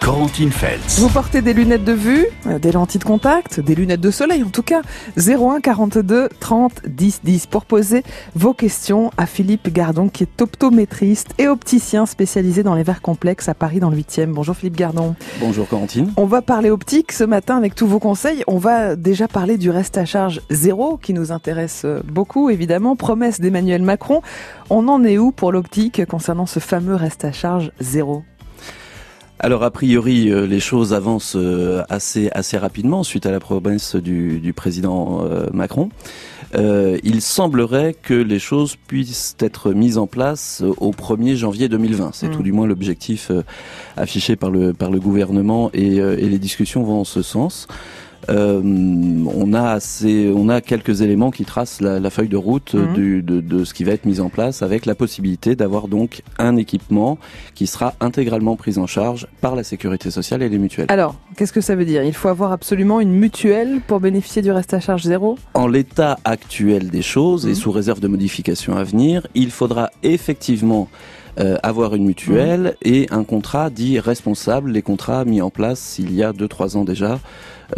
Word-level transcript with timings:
Corentine 0.00 0.50
Feltz. 0.50 0.98
Vous 0.98 1.10
portez 1.10 1.42
des 1.42 1.52
lunettes 1.52 1.84
de 1.84 1.92
vue, 1.92 2.26
euh, 2.46 2.58
des 2.58 2.72
lentilles 2.72 3.00
de 3.00 3.04
contact, 3.04 3.60
des 3.60 3.74
lunettes 3.74 4.00
de 4.00 4.10
soleil 4.10 4.42
en 4.42 4.48
tout 4.48 4.62
cas. 4.62 4.80
01 5.18 5.60
42 5.60 6.28
30 6.40 6.82
10 6.86 7.20
10 7.22 7.46
pour 7.46 7.66
poser 7.66 8.02
vos 8.34 8.54
questions 8.54 9.10
à 9.18 9.26
Philippe 9.26 9.72
Gardon 9.72 10.08
qui 10.08 10.22
est 10.24 10.42
optométriste 10.42 11.34
et 11.38 11.48
opticien 11.48 12.06
spécialisé 12.06 12.62
dans 12.62 12.74
les 12.74 12.82
verres 12.82 13.02
complexes 13.02 13.48
à 13.48 13.54
Paris 13.54 13.78
dans 13.78 13.90
le 13.90 13.98
8e. 13.98 14.32
Bonjour 14.32 14.56
Philippe 14.56 14.76
Gardon. 14.76 15.14
Bonjour 15.38 15.68
Corentine. 15.68 16.12
On 16.16 16.26
va 16.26 16.40
parler 16.40 16.70
optique 16.70 17.12
ce 17.12 17.24
matin 17.24 17.58
avec 17.58 17.74
tous 17.74 17.86
vos 17.86 17.98
conseils. 17.98 18.42
On 18.46 18.58
va 18.58 18.96
déjà 18.96 19.28
parler 19.28 19.58
du 19.58 19.70
reste 19.70 19.98
à 19.98 20.06
charge 20.06 20.40
zéro 20.48 20.96
qui 20.96 21.12
nous 21.12 21.30
intéresse 21.30 21.82
euh, 21.84 22.00
beaucoup 22.04 22.48
évidemment. 22.48 22.96
Promesse 22.96 23.40
d'Emmanuel 23.40 23.82
Macron. 23.82 24.22
On 24.70 24.88
en 24.88 25.04
est 25.04 25.18
où 25.18 25.30
pour 25.30 25.52
l'optique 25.52 26.04
concernant 26.06 26.46
ce 26.46 26.58
fameux 26.58 26.94
reste 26.94 27.24
à 27.24 27.32
charge 27.32 27.70
zéro? 27.80 28.24
Alors 29.42 29.62
a 29.62 29.70
priori, 29.70 30.30
euh, 30.30 30.46
les 30.46 30.60
choses 30.60 30.92
avancent 30.92 31.34
euh, 31.34 31.82
assez 31.88 32.28
assez 32.32 32.58
rapidement 32.58 33.02
suite 33.02 33.24
à 33.24 33.30
la 33.30 33.40
promesse 33.40 33.96
du, 33.96 34.52
président 34.54 35.24
euh, 35.24 35.46
Macron. 35.54 35.88
il 36.54 37.22
semblerait 37.22 37.94
que 37.94 38.12
les 38.12 38.38
choses 38.38 38.76
puissent 38.76 39.36
être 39.40 39.72
mises 39.72 39.96
en 39.96 40.06
place 40.06 40.62
au 40.76 40.90
1er 40.90 41.36
janvier 41.36 41.68
2020. 41.70 42.10
C'est 42.12 42.28
mmh. 42.28 42.30
tout 42.32 42.42
du 42.42 42.52
moins 42.52 42.66
l'objectif 42.66 43.30
affiché 43.96 44.36
par 44.36 44.50
le 44.50 44.74
par 44.74 44.90
le 44.90 45.00
gouvernement 45.00 45.70
et, 45.72 45.96
et 45.96 46.28
les 46.28 46.38
discussions 46.38 46.82
vont 46.82 47.00
en 47.00 47.04
ce 47.04 47.22
sens. 47.22 47.66
Euh, 48.30 48.60
on 48.62 49.52
a 49.52 49.70
assez, 49.70 50.32
on 50.34 50.48
a 50.48 50.60
quelques 50.60 51.00
éléments 51.00 51.30
qui 51.30 51.44
tracent 51.44 51.80
la, 51.80 52.10
feuille 52.10 52.28
de 52.28 52.36
route 52.36 52.74
mhm. 52.74 53.22
de, 53.22 53.64
ce 53.64 53.74
qui 53.74 53.84
va 53.84 53.92
être 53.92 54.04
mis 54.04 54.20
en 54.20 54.28
place, 54.28 54.62
avec 54.62 54.86
la 54.86 54.94
possibilité 54.94 55.54
d'avoir 55.56 55.88
donc 55.88 56.22
un 56.38 56.56
équipement 56.56 57.18
qui 57.54 57.66
sera 57.66 57.94
intégralement 58.00 58.56
pris 58.56 58.78
en 58.78 58.86
charge 58.86 59.26
par 59.40 59.54
la 59.54 59.64
sécurité 59.64 60.10
sociale 60.10 60.42
et 60.42 60.48
les 60.48 60.58
mutuelles. 60.58 60.86
Alors, 60.88 61.14
qu'est-ce 61.36 61.52
que 61.52 61.60
ça 61.60 61.74
veut 61.74 61.84
dire? 61.84 62.02
Il 62.02 62.14
faut 62.14 62.28
avoir 62.28 62.52
absolument 62.52 63.00
une 63.00 63.12
mutuelle 63.12 63.80
pour 63.86 64.00
bénéficier 64.00 64.42
du 64.42 64.50
reste 64.50 64.74
à 64.74 64.80
charge 64.80 65.02
zéro? 65.02 65.36
En 65.54 65.66
l'état 65.66 66.18
actuel 66.24 66.90
des 66.90 67.02
choses 67.02 67.46
et 67.46 67.50
mhm. 67.50 67.54
sous 67.54 67.72
réserve 67.72 68.00
de 68.00 68.08
modifications 68.08 68.76
à 68.76 68.84
venir, 68.84 69.26
il 69.34 69.50
faudra 69.50 69.90
effectivement 70.02 70.88
euh, 71.40 71.56
avoir 71.62 71.94
une 71.94 72.04
mutuelle 72.04 72.60
mhm. 72.84 72.92
et 72.92 73.06
un 73.10 73.24
contrat 73.24 73.70
dit 73.70 73.98
responsable, 73.98 74.72
les 74.72 74.82
contrats 74.82 75.24
mis 75.24 75.40
en 75.40 75.48
place 75.50 75.98
il 75.98 76.14
y 76.14 76.22
a 76.22 76.32
2-3 76.32 76.76
ans 76.76 76.84
déjà 76.84 77.18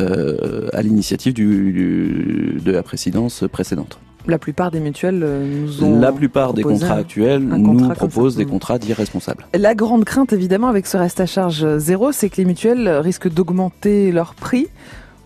euh, 0.00 0.68
à 0.72 0.82
l'initiative 0.82 1.32
du, 1.32 2.60
de 2.64 2.72
la 2.72 2.82
présidence 2.82 3.44
précédente. 3.52 4.00
La 4.26 4.38
plupart 4.38 4.70
des 4.70 4.80
mutuelles 4.80 5.22
euh, 5.22 5.62
nous 5.62 5.84
ont 5.84 6.00
La 6.00 6.12
plupart 6.12 6.54
des 6.54 6.62
contrats 6.62 6.94
actuels 6.94 7.42
nous 7.42 7.88
proposent 7.90 8.36
des 8.36 8.46
contrats 8.46 8.78
dits 8.78 8.94
responsables. 8.94 9.46
La 9.54 9.74
grande 9.74 10.04
crainte, 10.04 10.32
évidemment, 10.32 10.68
avec 10.68 10.86
ce 10.86 10.96
reste 10.96 11.20
à 11.20 11.26
charge 11.26 11.78
zéro, 11.78 12.10
c'est 12.10 12.30
que 12.30 12.36
les 12.38 12.44
mutuelles 12.44 12.88
risquent 12.88 13.32
d'augmenter 13.32 14.10
leur 14.10 14.34
prix. 14.34 14.68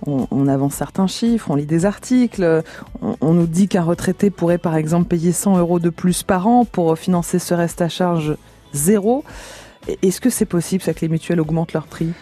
On, 0.06 0.46
avance 0.46 0.74
certains 0.74 1.06
chiffres, 1.06 1.50
on 1.50 1.56
lit 1.56 1.66
des 1.66 1.84
articles, 1.84 2.62
on, 3.02 3.32
nous 3.32 3.46
dit 3.46 3.66
qu'un 3.66 3.82
retraité 3.82 4.30
pourrait 4.30 4.58
par 4.58 4.76
exemple 4.76 5.08
payer 5.08 5.32
100 5.32 5.58
euros 5.58 5.80
de 5.80 5.90
plus 5.90 6.22
par 6.22 6.46
an 6.46 6.64
pour 6.64 6.96
financer 6.96 7.38
ce 7.38 7.54
reste 7.54 7.82
à 7.82 7.88
charge 7.88 8.36
zéro. 8.72 9.24
Est-ce 10.02 10.20
que 10.20 10.30
c'est 10.30 10.46
possible 10.46 10.82
ça 10.82 10.94
que 10.94 11.00
les 11.00 11.08
mutuelles 11.08 11.40
augmentent 11.40 11.72
leur 11.72 11.86
prix? 11.86 12.12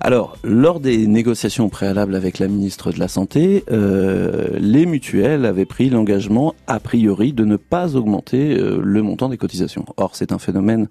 Alors, 0.00 0.36
lors 0.44 0.78
des 0.78 1.06
négociations 1.06 1.68
préalables 1.68 2.14
avec 2.14 2.38
la 2.38 2.48
ministre 2.48 2.92
de 2.92 2.98
la 2.98 3.08
Santé, 3.08 3.64
euh, 3.70 4.50
les 4.58 4.84
mutuelles 4.84 5.46
avaient 5.46 5.64
pris 5.64 5.88
l'engagement, 5.88 6.54
a 6.66 6.80
priori, 6.80 7.32
de 7.32 7.44
ne 7.44 7.56
pas 7.56 7.96
augmenter 7.96 8.58
euh, 8.58 8.78
le 8.82 9.02
montant 9.02 9.28
des 9.28 9.38
cotisations. 9.38 9.86
Or, 9.96 10.14
c'est 10.14 10.32
un 10.32 10.38
phénomène 10.38 10.88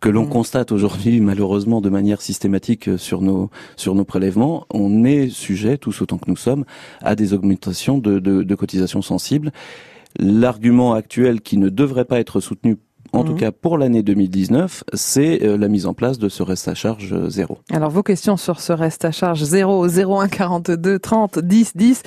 que 0.00 0.08
l'on 0.08 0.24
mmh. 0.24 0.30
constate 0.30 0.72
aujourd'hui 0.72 1.20
malheureusement 1.20 1.80
de 1.80 1.90
manière 1.90 2.22
systématique 2.22 2.88
euh, 2.88 2.98
sur 2.98 3.22
nos 3.22 3.50
sur 3.76 3.94
nos 3.94 4.04
prélèvements, 4.04 4.66
on 4.72 5.04
est 5.04 5.28
sujet, 5.28 5.78
tous 5.78 6.02
autant 6.02 6.18
que 6.18 6.28
nous 6.28 6.36
sommes, 6.36 6.64
à 7.02 7.14
des 7.14 7.32
augmentations 7.34 7.98
de, 7.98 8.18
de, 8.18 8.42
de 8.42 8.54
cotisations 8.54 9.02
sensibles. 9.02 9.52
L'argument 10.18 10.94
actuel 10.94 11.40
qui 11.40 11.56
ne 11.56 11.68
devrait 11.68 12.04
pas 12.04 12.18
être 12.18 12.40
soutenu 12.40 12.78
en 13.12 13.24
tout 13.24 13.32
mhm. 13.32 13.38
cas 13.38 13.52
pour 13.52 13.76
l'année 13.76 14.02
2019, 14.02 14.84
c'est 14.94 15.42
euh, 15.42 15.56
la 15.56 15.68
mise 15.68 15.86
en 15.86 15.94
place 15.94 16.18
de 16.18 16.28
ce 16.28 16.42
reste 16.42 16.68
à 16.68 16.74
charge 16.74 17.12
euh, 17.12 17.28
zéro. 17.28 17.58
Alors 17.72 17.90
vos 17.90 18.04
questions 18.04 18.36
sur 18.36 18.60
ce 18.60 18.72
reste 18.72 19.04
à 19.04 19.10
charge 19.10 19.42
zéro, 19.42 19.86
01 19.88 20.28
42 20.28 20.98
30 20.98 21.40
10 21.40 21.76
10. 21.76 22.02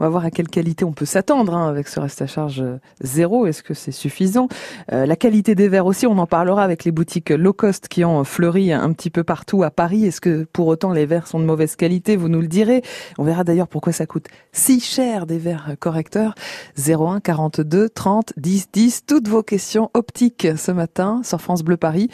On 0.00 0.04
va 0.04 0.08
voir 0.10 0.24
à 0.24 0.30
quelle 0.30 0.48
qualité 0.48 0.84
on 0.84 0.92
peut 0.92 1.04
s'attendre 1.04 1.54
hein, 1.54 1.68
avec 1.68 1.88
ce 1.88 2.00
reste 2.00 2.22
à 2.22 2.26
charge 2.26 2.60
euh, 2.60 2.78
zéro. 3.00 3.46
Est-ce 3.46 3.62
que 3.62 3.74
c'est 3.74 3.92
suffisant? 3.92 4.48
Euh, 4.92 5.06
La 5.06 5.16
qualité 5.16 5.54
des 5.54 5.68
verres 5.68 5.86
aussi, 5.86 6.06
on 6.06 6.18
en 6.18 6.26
parlera 6.26 6.62
avec 6.64 6.84
les 6.84 6.92
boutiques 6.92 7.30
low 7.30 7.52
cost 7.52 7.88
qui 7.88 8.04
ont 8.04 8.24
fleuri 8.24 8.72
un 8.72 8.92
petit 8.92 9.10
peu 9.10 9.24
partout 9.24 9.62
à 9.62 9.70
Paris. 9.70 10.06
Est-ce 10.06 10.20
que 10.20 10.44
pour 10.52 10.66
autant 10.66 10.92
les 10.92 11.06
verres 11.06 11.26
sont 11.26 11.38
de 11.38 11.44
mauvaise 11.44 11.76
qualité? 11.76 12.16
Vous 12.16 12.28
nous 12.28 12.40
le 12.40 12.48
direz. 12.48 12.82
On 13.18 13.24
verra 13.24 13.44
d'ailleurs 13.44 13.68
pourquoi 13.68 13.92
ça 13.92 14.06
coûte 14.06 14.26
si 14.52 14.80
cher 14.80 15.26
des 15.26 15.38
verres 15.38 15.76
correcteurs. 15.78 16.34
01 16.78 17.20
42 17.20 17.88
30 17.88 18.32
10 18.36 18.68
10. 18.72 19.06
Toutes 19.06 19.28
vos 19.28 19.42
questions 19.42 19.90
optiques 19.94 20.48
ce 20.56 20.72
matin 20.72 21.20
sur 21.24 21.40
France 21.40 21.62
Bleu 21.62 21.76
Paris. 21.76 22.10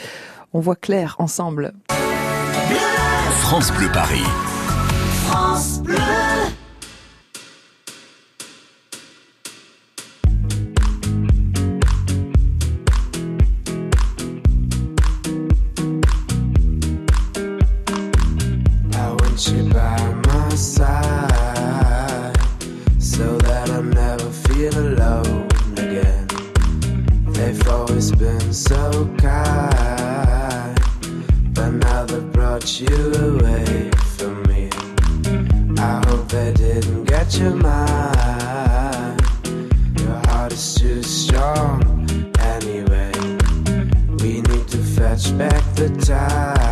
On 0.53 0.61
voit 0.61 0.77
clair 0.77 1.17
ensemble. 1.19 1.73
France 3.43 3.73
Bleu 3.73 3.89
Paris. 3.93 4.25
by 19.69 20.15
my 20.26 20.48
side 20.54 22.37
so 22.98 23.37
that 23.38 23.69
I 23.71 23.81
never 23.82 24.31
feel 24.31 24.76
alone 24.78 25.48
again. 25.72 26.26
They've 27.32 27.69
always 27.69 28.10
been 28.12 28.53
so 28.53 29.15
kind, 29.19 30.78
but 31.53 31.71
now 31.71 32.04
they 32.06 32.21
brought 32.21 32.81
you 32.81 33.12
away 33.28 33.91
from 34.16 34.43
me. 34.44 34.71
I 35.78 36.03
hope 36.06 36.28
they 36.28 36.53
didn't 36.53 37.04
get 37.04 37.38
your 37.38 37.54
mind. 37.54 39.21
Your 40.00 40.21
heart 40.27 40.53
is 40.53 40.75
too 40.75 41.03
strong 41.03 41.82
anyway. 42.38 43.12
We 44.22 44.41
need 44.41 44.69
to 44.69 44.78
fetch 44.78 45.37
back 45.37 45.62
the 45.75 45.88
time. 46.06 46.70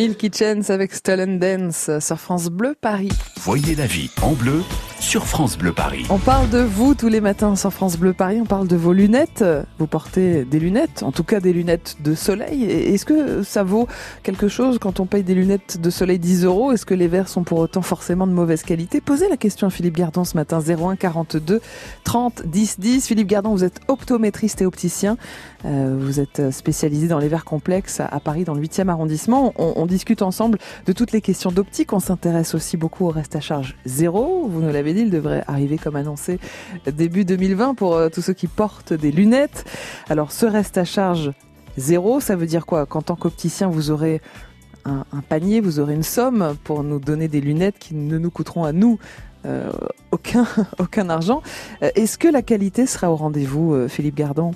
Milky 0.00 0.30
Chance 0.32 0.70
avec 0.70 0.94
Stolen 0.94 1.38
Dance 1.38 1.90
sur 2.00 2.18
France 2.18 2.46
Bleu 2.46 2.74
Paris. 2.80 3.10
Voyez 3.42 3.74
la 3.74 3.84
vie 3.84 4.10
en 4.22 4.32
bleu 4.32 4.62
sur 5.00 5.26
France 5.26 5.56
Bleu 5.56 5.72
Paris. 5.72 6.04
On 6.10 6.18
parle 6.18 6.50
de 6.50 6.58
vous 6.58 6.94
tous 6.94 7.08
les 7.08 7.22
matins 7.22 7.56
sur 7.56 7.72
France 7.72 7.96
Bleu 7.96 8.12
Paris, 8.12 8.38
on 8.40 8.44
parle 8.44 8.68
de 8.68 8.76
vos 8.76 8.92
lunettes. 8.92 9.42
Vous 9.78 9.86
portez 9.86 10.44
des 10.44 10.60
lunettes, 10.60 11.02
en 11.02 11.10
tout 11.10 11.24
cas 11.24 11.40
des 11.40 11.54
lunettes 11.54 11.96
de 12.04 12.14
soleil. 12.14 12.64
Est-ce 12.64 13.06
que 13.06 13.42
ça 13.42 13.62
vaut 13.62 13.88
quelque 14.22 14.48
chose 14.48 14.78
quand 14.78 15.00
on 15.00 15.06
paye 15.06 15.22
des 15.22 15.34
lunettes 15.34 15.80
de 15.80 15.88
soleil 15.88 16.18
10 16.18 16.44
euros? 16.44 16.72
Est-ce 16.72 16.84
que 16.84 16.94
les 16.94 17.08
verres 17.08 17.28
sont 17.28 17.44
pour 17.44 17.58
autant 17.58 17.80
forcément 17.80 18.26
de 18.26 18.32
mauvaise 18.32 18.62
qualité? 18.62 19.00
Posez 19.00 19.28
la 19.30 19.38
question 19.38 19.66
à 19.66 19.70
Philippe 19.70 19.96
Gardon 19.96 20.24
ce 20.24 20.36
matin, 20.36 20.60
01 20.60 20.96
42 20.96 21.62
30 22.04 22.42
10 22.46 22.78
10. 22.78 23.06
Philippe 23.06 23.28
Gardon, 23.28 23.50
vous 23.52 23.64
êtes 23.64 23.80
optométriste 23.88 24.60
et 24.60 24.66
opticien. 24.66 25.16
Euh, 25.64 25.96
vous 25.98 26.20
êtes 26.20 26.50
spécialisé 26.50 27.08
dans 27.08 27.18
les 27.18 27.28
verres 27.28 27.46
complexes 27.46 28.00
à, 28.00 28.06
à 28.06 28.20
Paris, 28.20 28.44
dans 28.44 28.54
le 28.54 28.60
8e 28.60 28.88
arrondissement. 28.88 29.54
On, 29.56 29.72
on 29.76 29.86
discute 29.86 30.20
ensemble 30.20 30.58
de 30.86 30.92
toutes 30.92 31.12
les 31.12 31.22
questions 31.22 31.50
d'optique. 31.50 31.94
On 31.94 32.00
s'intéresse 32.00 32.54
aussi 32.54 32.76
beaucoup 32.76 33.06
au 33.06 33.10
reste 33.10 33.34
à 33.34 33.40
charge 33.40 33.76
zéro. 33.86 34.46
Vous 34.46 34.60
nous 34.60 34.70
l'avez 34.70 34.89
il 34.98 35.10
devrait 35.10 35.44
arriver 35.46 35.78
comme 35.78 35.96
annoncé 35.96 36.38
début 36.86 37.24
2020 37.24 37.74
pour 37.74 37.94
euh, 37.94 38.08
tous 38.08 38.22
ceux 38.22 38.32
qui 38.32 38.46
portent 38.46 38.92
des 38.92 39.12
lunettes. 39.12 39.64
Alors, 40.08 40.32
ce 40.32 40.46
reste 40.46 40.78
à 40.78 40.84
charge 40.84 41.32
zéro, 41.76 42.20
ça 42.20 42.36
veut 42.36 42.46
dire 42.46 42.66
quoi? 42.66 42.86
Qu'en 42.86 43.02
tant 43.02 43.16
qu'opticien, 43.16 43.68
vous 43.68 43.90
aurez 43.90 44.20
un, 44.84 45.04
panier, 45.28 45.60
vous 45.60 45.78
aurez 45.78 45.94
une 45.94 46.02
somme 46.02 46.56
pour 46.64 46.82
nous 46.82 46.98
donner 46.98 47.28
des 47.28 47.40
lunettes 47.40 47.78
qui 47.78 47.94
ne 47.94 48.18
nous 48.18 48.30
coûteront 48.30 48.64
à 48.64 48.72
nous 48.72 48.98
euh, 49.46 49.70
aucun, 50.10 50.46
argent. 51.08 51.42
Euh, 51.82 51.90
Est-ce 51.94 52.18
que 52.18 52.28
la 52.28 52.42
qualité 52.42 52.86
sera 52.86 53.10
au 53.10 53.16
rendez-vous, 53.16 53.88
Philippe 53.88 54.16
Gardon? 54.16 54.52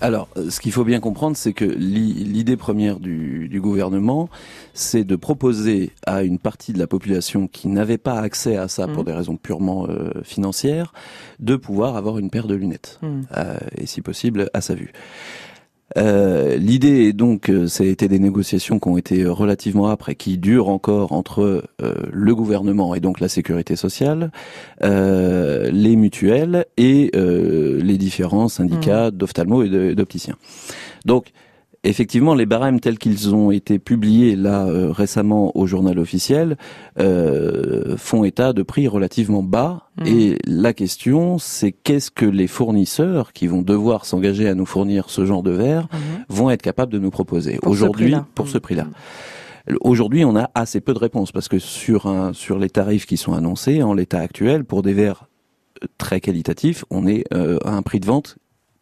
Alors, 0.00 0.28
euh, 0.36 0.48
ce 0.50 0.60
qu'il 0.60 0.70
faut 0.72 0.84
bien 0.84 1.00
comprendre, 1.00 1.36
c'est 1.36 1.52
que 1.52 1.64
l'i- 1.64 2.12
l'idée 2.24 2.56
première 2.56 3.00
du, 3.00 3.48
du 3.48 3.60
gouvernement, 3.60 4.28
c'est 4.72 5.02
de 5.04 5.16
proposer 5.16 5.90
à 6.06 6.22
une 6.22 6.38
partie 6.38 6.72
de 6.72 6.78
la 6.78 6.86
population 6.86 7.48
qui 7.48 7.66
n'avait 7.68 7.98
pas 7.98 8.20
accès 8.20 8.56
à 8.56 8.68
ça 8.68 8.86
pour 8.86 8.98
Mhm. 8.98 9.04
des 9.04 9.12
raisons 9.12 9.36
purement 9.36 9.86
euh, 9.88 10.10
financières, 10.22 10.92
de 11.40 11.56
pouvoir 11.56 11.96
avoir 11.96 12.18
une 12.18 12.30
paire 12.30 12.46
de 12.46 12.54
lunettes, 12.54 13.00
Hmm. 13.02 13.22
euh, 13.36 13.56
et 13.76 13.86
si 13.86 14.00
possible 14.00 14.48
à 14.54 14.60
sa 14.60 14.74
vue. 14.74 14.92
Euh, 15.96 16.56
L'idée 16.58 17.06
est 17.08 17.12
donc, 17.14 17.48
euh, 17.48 17.66
ça 17.66 17.82
a 17.82 17.86
été 17.86 18.08
des 18.08 18.18
négociations 18.18 18.78
qui 18.78 18.88
ont 18.88 18.98
été 18.98 19.24
relativement 19.24 19.88
âpres 19.88 20.10
et 20.10 20.14
qui 20.16 20.36
durent 20.36 20.68
encore 20.68 21.12
entre 21.12 21.64
euh, 21.82 21.94
le 22.12 22.34
gouvernement 22.34 22.94
et 22.94 23.00
donc 23.00 23.20
la 23.20 23.28
sécurité 23.28 23.74
sociale, 23.74 24.30
euh, 24.84 25.70
les 25.72 25.96
mutuelles 25.96 26.66
et 26.76 27.10
euh, 27.16 27.80
les 27.82 27.96
différents 27.96 28.48
syndicats 28.48 29.10
d'ophtalmo 29.10 29.62
et 29.62 29.68
de- 29.70 29.94
d'opticiens. 29.94 30.36
Donc, 31.06 31.32
effectivement, 31.84 32.34
les 32.34 32.46
barèmes 32.46 32.80
tels 32.80 32.98
qu'ils 32.98 33.34
ont 33.34 33.50
été 33.50 33.78
publiés 33.78 34.36
là 34.36 34.66
euh, 34.66 34.90
récemment 34.90 35.56
au 35.56 35.66
journal 35.66 35.98
officiel 35.98 36.56
euh, 36.98 37.96
font 37.96 38.24
état 38.24 38.52
de 38.52 38.62
prix 38.62 38.88
relativement 38.88 39.42
bas. 39.42 39.88
Mhm. 39.98 40.06
Et 40.06 40.38
la 40.46 40.72
question, 40.72 41.38
c'est 41.38 41.72
qu'est-ce 41.72 42.10
que 42.10 42.26
les 42.26 42.46
fournisseurs 42.46 43.32
qui 43.32 43.46
vont 43.46 43.62
devoir 43.62 44.04
s'engager 44.04 44.48
à 44.48 44.54
nous 44.54 44.66
fournir 44.66 45.10
ce 45.10 45.24
genre 45.24 45.42
de 45.42 45.52
verre 45.52 45.88
vont 46.28 46.50
être 46.50 46.62
capables 46.62 46.92
de 46.92 46.98
nous 46.98 47.10
proposer 47.10 47.58
aujourd'hui 47.62 48.14
pour 48.34 48.48
ce 48.48 48.58
prix-là. 48.58 48.86
Aujourd'hui, 49.80 50.24
on 50.24 50.36
a 50.36 50.50
assez 50.54 50.80
peu 50.80 50.94
de 50.94 50.98
réponses 50.98 51.32
parce 51.32 51.48
que 51.48 51.58
sur 51.58 52.06
un 52.06 52.32
sur 52.32 52.58
les 52.58 52.70
tarifs 52.70 53.06
qui 53.06 53.16
sont 53.16 53.34
annoncés 53.34 53.82
en 53.82 53.92
l'état 53.92 54.18
actuel 54.18 54.64
pour 54.64 54.82
des 54.82 54.94
verres 54.94 55.28
euh, 55.82 55.86
très 55.98 56.20
qualitatifs, 56.20 56.84
on 56.90 57.06
est 57.06 57.24
euh, 57.34 57.58
à 57.64 57.72
un 57.72 57.82
prix 57.82 58.00
de 58.00 58.06
vente 58.06 58.38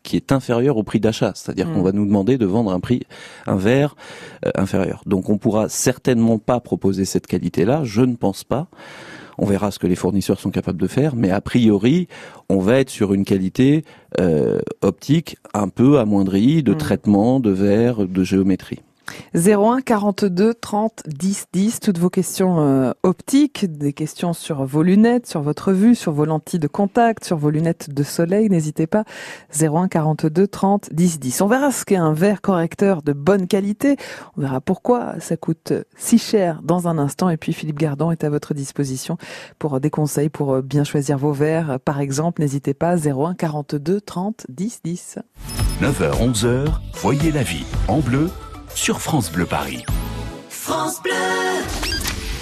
qui 0.07 0.17
est 0.17 0.31
inférieur 0.33 0.77
au 0.79 0.83
prix 0.85 1.01
d'achat, 1.01 1.33
c'est-à-dire 1.35 1.67
Mm. 1.69 1.75
qu'on 1.75 1.83
va 1.83 1.93
nous 1.93 2.07
demander 2.07 2.39
de 2.39 2.47
vendre 2.47 2.71
un 2.73 2.81
prix 2.81 3.01
un 3.47 3.57
verre 3.57 3.97
euh, 4.47 4.51
inférieur. 4.55 5.03
Donc 5.05 5.29
on 5.29 5.37
pourra 5.39 5.69
certainement 5.69 6.39
pas 6.39 6.61
proposer 6.61 7.05
cette 7.05 7.27
qualité-là, 7.27 7.83
je 7.85 8.03
ne 8.03 8.15
pense 8.17 8.45
pas. 8.45 8.69
On 9.39 9.45
verra 9.45 9.71
ce 9.71 9.79
que 9.79 9.87
les 9.87 9.97
fournisseurs 9.97 10.41
sont 10.41 10.51
capables 10.51 10.81
de 10.81 10.87
faire, 10.87 11.15
mais 11.15 11.31
a 11.31 11.43
priori, 11.43 12.09
on 12.49 12.59
va 12.59 12.79
être 12.83 12.89
sur 12.91 13.13
une 13.13 13.25
qualité 13.25 13.85
euh, 14.19 14.61
optique 14.81 15.37
un 15.53 15.69
peu 15.69 15.99
amoindrie 15.99 16.63
de 16.63 16.73
Mm. 16.73 16.79
traitement, 16.79 17.41
de 17.41 17.51
verre, 17.51 18.07
de 18.07 18.23
géométrie. 18.25 18.81
01 19.35 19.81
42 19.81 20.55
30 20.55 21.03
10 21.07 21.47
10, 21.53 21.81
toutes 21.81 21.99
vos 21.99 22.11
questions 22.11 22.61
euh, 22.61 22.93
optiques, 23.03 23.67
des 23.67 23.93
questions 23.93 24.33
sur 24.33 24.65
vos 24.65 24.83
lunettes, 24.83 25.27
sur 25.27 25.43
votre 25.43 25.73
vue, 25.73 25.95
sur 25.95 26.13
vos 26.13 26.25
lentilles 26.25 26.59
de 26.61 26.69
contact, 26.69 27.25
sur 27.25 27.37
vos 27.37 27.51
lunettes 27.51 27.91
de 27.91 28.03
soleil, 28.03 28.49
n'hésitez 28.49 28.87
pas. 28.87 29.05
01 29.59 29.89
42 29.89 30.47
30 30.47 30.89
10 30.93 31.21
10. 31.21 31.41
On 31.43 31.47
verra 31.47 31.71
ce 31.71 31.85
qu'est 31.85 31.97
un 31.97 32.13
verre 32.13 32.41
correcteur 32.41 33.03
de 33.03 33.13
bonne 33.13 33.47
qualité. 33.47 33.97
On 34.37 34.41
verra 34.41 34.61
pourquoi 34.61 35.15
ça 35.21 35.37
coûte 35.37 35.73
si 35.97 36.19
cher 36.19 36.61
dans 36.63 36.89
un 36.89 36.99
instant. 36.99 37.31
Et 37.31 37.37
puis 37.37 37.53
Philippe 37.53 37.79
Gardon 37.79 38.11
est 38.11 38.25
à 38.25 38.31
votre 38.31 38.55
disposition 38.55 39.19
pour 39.59 39.81
des 39.81 39.91
conseils 39.91 40.29
pour 40.29 40.55
euh, 40.55 40.63
bien 40.63 40.85
choisir 40.85 41.19
vos 41.19 41.33
verres. 41.33 41.79
Par 41.85 42.01
exemple, 42.01 42.43
n'hésitez 42.43 42.75
pas 42.75 42.97
01 42.97 43.35
42 43.35 44.01
30 44.01 44.47
10 44.49 44.81
10. 44.85 45.19
9h, 45.83 46.33
11h, 46.33 46.67
voyez 46.95 47.31
la 47.33 47.43
vie 47.43 47.67
en 47.89 48.01
bleu 48.01 48.31
sur 48.77 49.01
France 49.01 49.33
Bleu 49.33 49.47
Paris. 49.47 49.85
France 50.51 51.03
Bleu. 51.03 51.13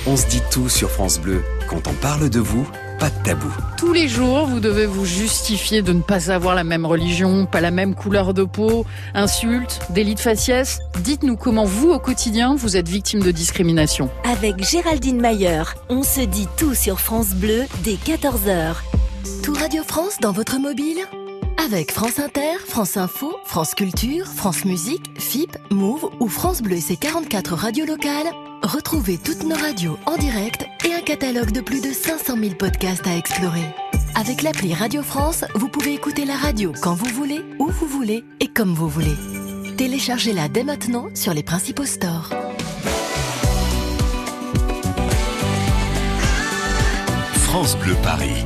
On 0.06 0.16
se 0.16 0.26
dit 0.26 0.42
tout 0.50 0.68
sur 0.68 0.90
France 0.90 1.18
Bleu. 1.18 1.42
Quand 1.68 1.86
on 1.86 1.92
parle 1.94 2.28
de 2.28 2.40
vous, 2.40 2.68
pas 2.98 3.08
de 3.08 3.22
tabou. 3.22 3.50
Tous 3.78 3.92
les 3.92 4.08
jours, 4.08 4.46
vous 4.46 4.60
devez 4.60 4.84
vous 4.84 5.04
justifier 5.06 5.80
de 5.80 5.92
ne 5.92 6.02
pas 6.02 6.32
avoir 6.32 6.56
la 6.56 6.64
même 6.64 6.84
religion, 6.84 7.46
pas 7.46 7.60
la 7.60 7.70
même 7.70 7.94
couleur 7.94 8.34
de 8.34 8.42
peau, 8.42 8.84
insultes, 9.14 9.78
délit 9.90 10.16
de 10.16 10.20
faciès. 10.20 10.80
Dites-nous 11.00 11.36
comment 11.36 11.64
vous, 11.64 11.92
au 11.92 12.00
quotidien, 12.00 12.56
vous 12.56 12.76
êtes 12.76 12.88
victime 12.88 13.20
de 13.20 13.30
discrimination. 13.30 14.10
Avec 14.24 14.62
Géraldine 14.62 15.20
Mayer, 15.20 15.62
on 15.88 16.02
se 16.02 16.20
dit 16.20 16.48
tout 16.56 16.74
sur 16.74 17.00
France 17.00 17.30
Bleu 17.30 17.62
dès 17.84 17.94
14h. 17.94 18.74
Tout 19.42 19.54
Radio 19.54 19.82
France 19.84 20.18
dans 20.20 20.32
votre 20.32 20.58
mobile 20.58 20.98
Avec 21.56 21.92
France 21.92 22.18
Inter, 22.18 22.58
France 22.66 22.96
Info, 22.96 23.36
France 23.44 23.74
Culture, 23.74 24.26
France 24.26 24.64
Musique, 24.64 25.18
FIP, 25.18 25.56
Move 25.70 26.10
ou 26.20 26.28
France 26.28 26.62
Bleu 26.62 26.76
et 26.76 26.80
ses 26.80 26.96
44 26.96 27.54
radios 27.54 27.86
locales, 27.86 28.26
retrouvez 28.62 29.18
toutes 29.18 29.44
nos 29.44 29.56
radios 29.56 29.98
en 30.06 30.16
direct 30.16 30.66
et 30.84 30.92
un 30.92 31.00
catalogue 31.00 31.52
de 31.52 31.60
plus 31.60 31.80
de 31.80 31.92
500 31.92 32.36
000 32.38 32.54
podcasts 32.54 33.06
à 33.06 33.16
explorer. 33.16 33.64
Avec 34.14 34.42
l'appli 34.42 34.74
Radio 34.74 35.02
France, 35.02 35.44
vous 35.54 35.68
pouvez 35.68 35.94
écouter 35.94 36.24
la 36.24 36.36
radio 36.36 36.72
quand 36.82 36.94
vous 36.94 37.12
voulez, 37.14 37.44
où 37.58 37.68
vous 37.68 37.86
voulez 37.86 38.24
et 38.40 38.48
comme 38.48 38.74
vous 38.74 38.88
voulez. 38.88 39.16
Téléchargez-la 39.76 40.48
dès 40.48 40.64
maintenant 40.64 41.08
sur 41.14 41.34
les 41.34 41.42
principaux 41.42 41.86
stores. 41.86 42.30
France 47.34 47.76
Bleu 47.78 47.94
Paris. 48.02 48.44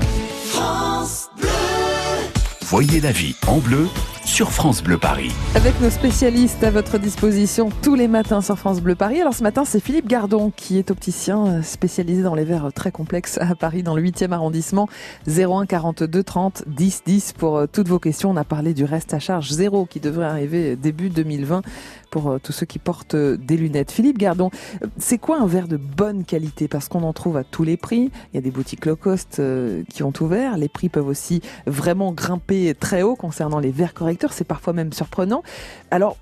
Voyez 2.70 3.00
la 3.00 3.12
vie 3.12 3.34
en 3.46 3.60
bleu 3.60 3.88
sur 4.26 4.52
France 4.52 4.82
Bleu 4.82 4.98
Paris. 4.98 5.32
Avec 5.54 5.80
nos 5.80 5.88
spécialistes 5.88 6.62
à 6.62 6.70
votre 6.70 6.98
disposition 6.98 7.70
tous 7.82 7.94
les 7.94 8.08
matins 8.08 8.42
sur 8.42 8.58
France 8.58 8.82
Bleu 8.82 8.94
Paris. 8.94 9.22
Alors 9.22 9.32
ce 9.32 9.42
matin, 9.42 9.64
c'est 9.64 9.80
Philippe 9.80 10.06
Gardon 10.06 10.52
qui 10.54 10.76
est 10.76 10.90
opticien 10.90 11.46
euh, 11.46 11.62
spécialisé 11.62 12.22
dans 12.22 12.34
les 12.34 12.44
verres 12.44 12.70
très 12.74 12.92
complexes 12.92 13.38
à 13.40 13.54
Paris, 13.54 13.82
dans 13.82 13.96
le 13.96 14.02
8e 14.02 14.32
arrondissement. 14.32 14.86
01 15.26 15.64
42 15.64 16.22
30 16.22 16.64
10 16.66 17.02
10 17.06 17.32
pour 17.38 17.56
euh, 17.56 17.66
toutes 17.66 17.88
vos 17.88 17.98
questions. 17.98 18.28
On 18.28 18.36
a 18.36 18.44
parlé 18.44 18.74
du 18.74 18.84
reste 18.84 19.14
à 19.14 19.18
charge 19.18 19.48
zéro 19.48 19.86
qui 19.86 19.98
devrait 19.98 20.26
arriver 20.26 20.76
début 20.76 21.08
2020 21.08 21.62
pour 22.10 22.30
euh, 22.30 22.38
tous 22.42 22.52
ceux 22.52 22.66
qui 22.66 22.78
portent 22.78 23.14
euh, 23.14 23.36
des 23.36 23.56
lunettes. 23.56 23.90
Philippe 23.90 24.18
Gardon, 24.18 24.50
c'est 24.96 25.18
quoi 25.18 25.40
un 25.40 25.46
verre 25.46 25.68
de 25.68 25.76
bonne 25.76 26.24
qualité? 26.24 26.68
Parce 26.68 26.88
qu'on 26.88 27.02
en 27.02 27.12
trouve 27.12 27.36
à 27.36 27.44
tous 27.44 27.64
les 27.64 27.76
prix. 27.76 28.10
Il 28.32 28.36
y 28.36 28.38
a 28.38 28.40
des 28.40 28.50
boutiques 28.50 28.86
low 28.86 28.96
cost 28.96 29.38
euh, 29.38 29.82
qui 29.90 30.02
ont 30.02 30.12
ouvert. 30.20 30.56
Les 30.56 30.68
prix 30.68 30.88
peuvent 30.88 31.08
aussi 31.08 31.40
vraiment 31.66 32.12
grimper 32.12 32.74
très 32.74 33.02
haut 33.02 33.16
concernant 33.16 33.58
les 33.58 33.70
verres 33.70 33.94
correcteurs. 33.94 34.32
C'est 34.32 34.44
parfois 34.44 34.72
même 34.72 34.92
surprenant. 34.92 35.42
Alors, 35.90 36.16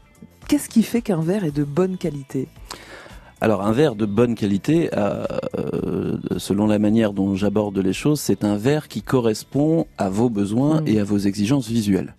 qu'est-ce 0.48 0.68
qui 0.68 0.82
fait 0.82 1.02
qu'un 1.02 1.20
verre 1.20 1.44
est 1.44 1.56
de 1.56 1.64
bonne 1.64 1.96
qualité? 1.96 2.48
Alors 3.38 3.60
un 3.66 3.72
verre 3.72 3.96
de 3.96 4.06
bonne 4.06 4.34
qualité, 4.34 4.88
euh, 4.96 5.26
selon 6.38 6.66
la 6.66 6.78
manière 6.78 7.12
dont 7.12 7.34
j'aborde 7.34 7.76
les 7.76 7.92
choses, 7.92 8.18
c'est 8.18 8.44
un 8.44 8.56
verre 8.56 8.88
qui 8.88 9.02
correspond 9.02 9.86
à 9.98 10.08
vos 10.08 10.30
besoins 10.30 10.80
Mm. 10.80 10.88
et 10.88 11.00
à 11.00 11.04
vos 11.04 11.18
exigences 11.18 11.68
visuelles. 11.68 12.14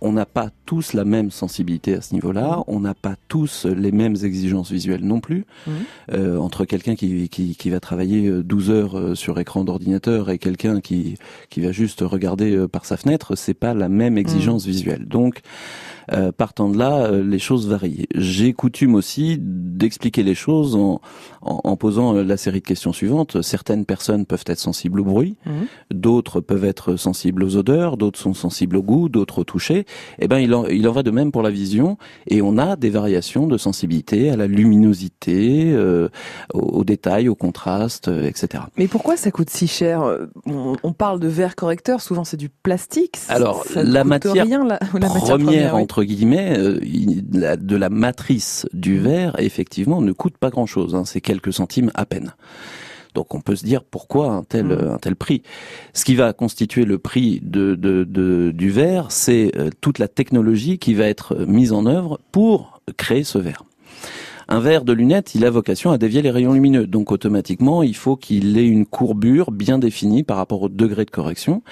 On 0.00 0.12
n'a 0.12 0.26
pas 0.26 0.50
tous 0.66 0.92
la 0.92 1.04
même 1.04 1.30
sensibilité 1.30 1.94
à 1.94 2.00
ce 2.00 2.14
niveau-là, 2.14 2.62
on 2.66 2.80
n'a 2.80 2.94
pas 2.94 3.16
tous 3.28 3.66
les 3.66 3.92
mêmes 3.92 4.16
exigences 4.22 4.70
visuelles 4.70 5.04
non 5.04 5.20
plus. 5.20 5.44
Mhm. 5.66 5.72
Euh, 6.12 6.38
entre 6.38 6.64
quelqu'un 6.64 6.94
qui, 6.94 7.28
qui, 7.28 7.56
qui 7.56 7.70
va 7.70 7.80
travailler 7.80 8.28
euh, 8.28 8.42
12 8.42 8.70
heures 8.70 8.98
euh, 8.98 9.14
sur 9.14 9.38
écran 9.38 9.64
d'ordinateur 9.64 10.30
et 10.30 10.38
quelqu'un 10.38 10.80
qui, 10.80 11.16
qui 11.50 11.60
va 11.60 11.72
juste 11.72 12.00
regarder 12.00 12.54
euh, 12.54 12.68
par 12.68 12.84
sa 12.84 12.96
fenêtre, 12.96 13.36
c'est 13.36 13.54
pas 13.54 13.74
la 13.74 13.88
même 13.88 14.18
exigence 14.18 14.66
visuelle. 14.66 15.06
Donc, 15.06 15.40
euh, 16.12 16.32
partant 16.32 16.68
de 16.68 16.78
là, 16.78 17.06
euh, 17.06 17.22
les 17.22 17.38
choses 17.38 17.68
varient. 17.68 18.06
J'ai 18.14 18.52
coutume 18.52 18.94
aussi 18.94 19.36
d'expliquer 19.40 20.22
les 20.22 20.34
choses 20.34 20.74
en, 20.76 21.00
en, 21.42 21.60
en 21.64 21.76
posant 21.76 22.14
euh, 22.16 22.22
la 22.24 22.36
série 22.36 22.60
de 22.60 22.66
questions 22.66 22.92
suivantes. 22.92 23.42
Certaines 23.42 23.84
personnes 23.84 24.26
peuvent 24.26 24.44
être 24.46 24.58
sensibles 24.58 25.00
au 25.00 25.04
bruit, 25.04 25.36
Mhm. 25.46 25.66
d'autres 25.92 26.40
peuvent 26.40 26.64
être 26.64 26.96
sensibles 26.96 27.42
aux 27.44 27.56
odeurs, 27.56 27.96
d'autres 27.96 28.18
sont 28.18 28.34
sensibles 28.34 28.76
au 28.76 28.82
goût, 28.82 29.08
d'autres 29.08 29.40
au 29.40 29.44
toucher. 29.44 29.84
Eh 30.18 30.28
ben, 30.28 30.38
il 30.38 30.54
en, 30.54 30.66
il 30.66 30.86
en 30.88 30.92
va 30.92 31.02
de 31.02 31.10
même 31.10 31.32
pour 31.32 31.42
la 31.42 31.50
vision, 31.50 31.98
et 32.26 32.42
on 32.42 32.58
a 32.58 32.76
des 32.76 32.90
variations 32.90 33.46
de 33.46 33.56
sensibilité 33.58 34.30
à 34.30 34.36
la 34.36 34.46
luminosité, 34.46 35.72
euh, 35.72 36.08
aux, 36.54 36.60
aux 36.60 36.84
détails, 36.84 37.28
au 37.28 37.34
contraste, 37.34 38.08
euh, 38.08 38.26
etc. 38.26 38.64
Mais 38.76 38.88
pourquoi 38.88 39.16
ça 39.16 39.30
coûte 39.30 39.50
si 39.50 39.66
cher? 39.66 40.02
On, 40.46 40.74
on 40.82 40.92
parle 40.92 41.20
de 41.20 41.28
verre 41.28 41.54
correcteur, 41.56 42.00
souvent 42.00 42.24
c'est 42.24 42.36
du 42.36 42.48
plastique. 42.48 43.16
Alors, 43.28 43.64
ça 43.64 43.82
la 43.82 44.04
matière 44.04 44.44
rien, 44.44 44.64
la, 44.64 44.78
la 44.94 45.00
matière 45.00 45.10
première, 45.10 45.36
première, 45.44 45.74
oui. 45.76 45.80
Entre 45.98 46.06
guillemets, 46.06 46.54
euh, 46.56 47.56
de 47.56 47.76
la 47.76 47.90
matrice 47.90 48.66
du 48.72 48.98
verre, 49.00 49.34
effectivement, 49.40 50.00
ne 50.00 50.12
coûte 50.12 50.38
pas 50.38 50.48
grand-chose. 50.50 50.94
hein, 50.94 51.04
c'est 51.04 51.20
quelques 51.20 51.52
centimes 51.52 51.90
à 51.94 52.06
peine. 52.06 52.34
Donc 53.16 53.34
on 53.34 53.40
peut 53.40 53.56
se 53.56 53.64
dire 53.64 53.82
pourquoi 53.82 54.30
un 54.30 54.44
tel, 54.44 54.66
Mm. 54.66 54.90
un 54.92 54.98
tel 54.98 55.16
prix. 55.16 55.42
Ce 55.94 56.04
qui 56.04 56.14
va 56.14 56.32
constituer 56.32 56.84
le 56.84 56.98
prix 56.98 57.40
de, 57.42 57.74
de- 57.74 58.04
de- 58.04 58.52
du 58.54 58.70
verre, 58.70 59.06
c'est 59.10 59.50
euh, 59.56 59.70
toute 59.80 59.98
la 59.98 60.06
technologie 60.06 60.78
qui 60.78 60.94
va 60.94 61.06
être 61.06 61.34
euh, 61.34 61.46
mise 61.46 61.72
en 61.72 61.84
œuvre 61.86 62.20
pour 62.30 62.80
créer 62.96 63.24
ce 63.24 63.38
verre. 63.38 63.64
Un 64.50 64.60
verre 64.60 64.84
de 64.84 64.94
lunettes, 64.94 65.34
il 65.34 65.44
a 65.44 65.50
vocation 65.50 65.90
à 65.90 65.98
dévier 65.98 66.22
les 66.22 66.30
rayons 66.30 66.54
lumineux. 66.54 66.86
Donc 66.86 67.12
automatiquement, 67.12 67.82
il 67.82 67.94
faut 67.94 68.16
qu'il 68.16 68.56
ait 68.56 68.66
une 68.66 68.86
courbure 68.86 69.50
bien 69.50 69.78
définie 69.78 70.22
par 70.22 70.38
rapport 70.38 70.62
au 70.62 70.68
degré 70.70 71.04
de 71.04 71.10
correction. 71.10 71.62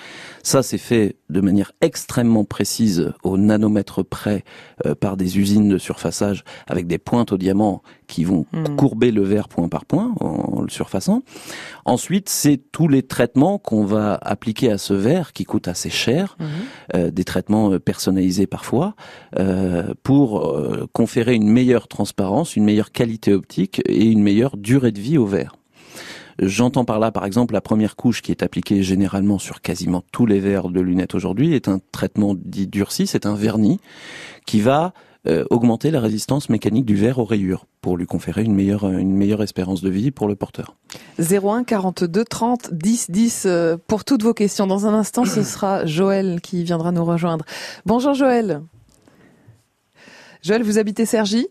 Ça, 0.43 0.63
c'est 0.63 0.77
fait 0.77 1.17
de 1.31 1.41
manière 1.41 1.73
extrêmement 1.81 2.45
précise, 2.45 3.13
au 3.25 3.39
nanomètre 3.39 4.05
près, 4.05 4.45
euh, 4.85 4.95
par 4.95 5.17
des 5.17 5.39
usines 5.39 5.69
de 5.71 5.79
surfaçage 5.79 6.45
avec 6.67 6.87
des 6.87 6.99
pointes 6.99 7.33
au 7.33 7.39
diamant 7.39 7.83
qui 8.09 8.25
vont 8.25 8.45
Mm. 8.53 8.77
courber 8.77 9.11
le 9.11 9.23
verre 9.23 9.49
point 9.49 9.69
par 9.69 9.85
point 9.87 10.15
en, 10.21 10.27
en 10.59 10.61
le 10.63 10.69
surfaçant. 10.69 11.23
Ensuite, 11.85 12.29
c'est 12.29 12.61
tous 12.73 12.87
les 12.89 13.03
traitements 13.03 13.59
qu'on 13.59 13.85
va 13.85 14.19
appliquer 14.23 14.71
à 14.71 14.79
ce 14.79 14.93
verre 14.95 15.33
qui 15.33 15.45
coûte 15.45 15.67
assez 15.67 15.91
cher, 15.91 16.37
Mhm. 16.39 16.47
euh, 16.95 17.11
des 17.11 17.25
traitements 17.25 17.73
euh, 17.73 17.79
personnalisés 17.81 18.47
parfois, 18.47 18.95
euh, 19.39 19.95
pour 20.05 20.47
euh, 20.47 20.87
conférer 20.93 21.35
une 21.35 21.49
meilleure 21.49 21.89
transparence, 21.89 22.55
une 22.55 22.66
meilleure 22.67 22.93
qualité 22.93 23.33
optique 23.33 23.81
et 23.87 24.05
une 24.05 24.23
meilleure 24.23 24.57
durée 24.57 24.93
de 24.93 25.01
vie 25.01 25.17
au 25.17 25.25
verre. 25.27 25.57
J'entends 26.39 26.85
par 26.85 26.99
là, 26.99 27.11
par 27.11 27.25
exemple, 27.25 27.55
la 27.55 27.63
première 27.63 27.97
couche 27.97 28.21
qui 28.21 28.31
est 28.31 28.43
appliquée 28.43 28.83
généralement 28.83 29.39
sur 29.39 29.63
quasiment 29.63 30.03
tous 30.13 30.27
les 30.27 30.39
verres 30.39 30.69
de 30.69 30.81
lunettes 30.81 31.15
aujourd'hui 31.15 31.55
est 31.55 31.69
un 31.69 31.81
traitement 31.93 32.35
dit 32.37 32.67
durci, 32.67 33.07
c'est 33.07 33.25
un 33.25 33.35
vernis 33.35 33.81
qui 34.45 34.61
va 34.61 34.93
euh, 35.27 35.45
augmenter 35.51 35.91
la 35.91 36.01
résistance 36.01 36.51
mécanique 36.51 36.85
du 36.85 36.95
verre 36.95 37.19
aux 37.19 37.25
rayures 37.25 37.67
pour 37.81 37.97
lui 37.97 38.07
conférer 38.07 38.45
une 38.45 38.55
meilleure, 38.55 38.87
une 38.87 39.17
meilleure 39.17 39.43
espérance 39.43 39.81
de 39.81 39.89
vie 39.89 40.11
pour 40.11 40.29
le 40.29 40.37
porteur. 40.37 40.77
01 41.19 41.65
42 41.65 42.25
30 42.25 42.75
10 42.75 43.11
10 43.11 43.43
euh, 43.47 43.77
pour 43.87 44.05
toutes 44.05 44.23
vos 44.23 44.35
questions. 44.35 44.67
Dans 44.67 44.87
un 44.87 44.95
instant, 44.95 45.25
ce 45.25 45.43
sera 45.43 45.87
Joël 45.87 46.41
qui 46.43 46.63
viendra 46.65 46.93
nous 46.93 47.05
rejoindre. 47.05 47.45
Bonjour 47.87 48.13
Joël. 48.13 48.61
Joël, 50.43 50.63
vous 50.63 50.79
habitez 50.79 51.07
Cergy? 51.07 51.49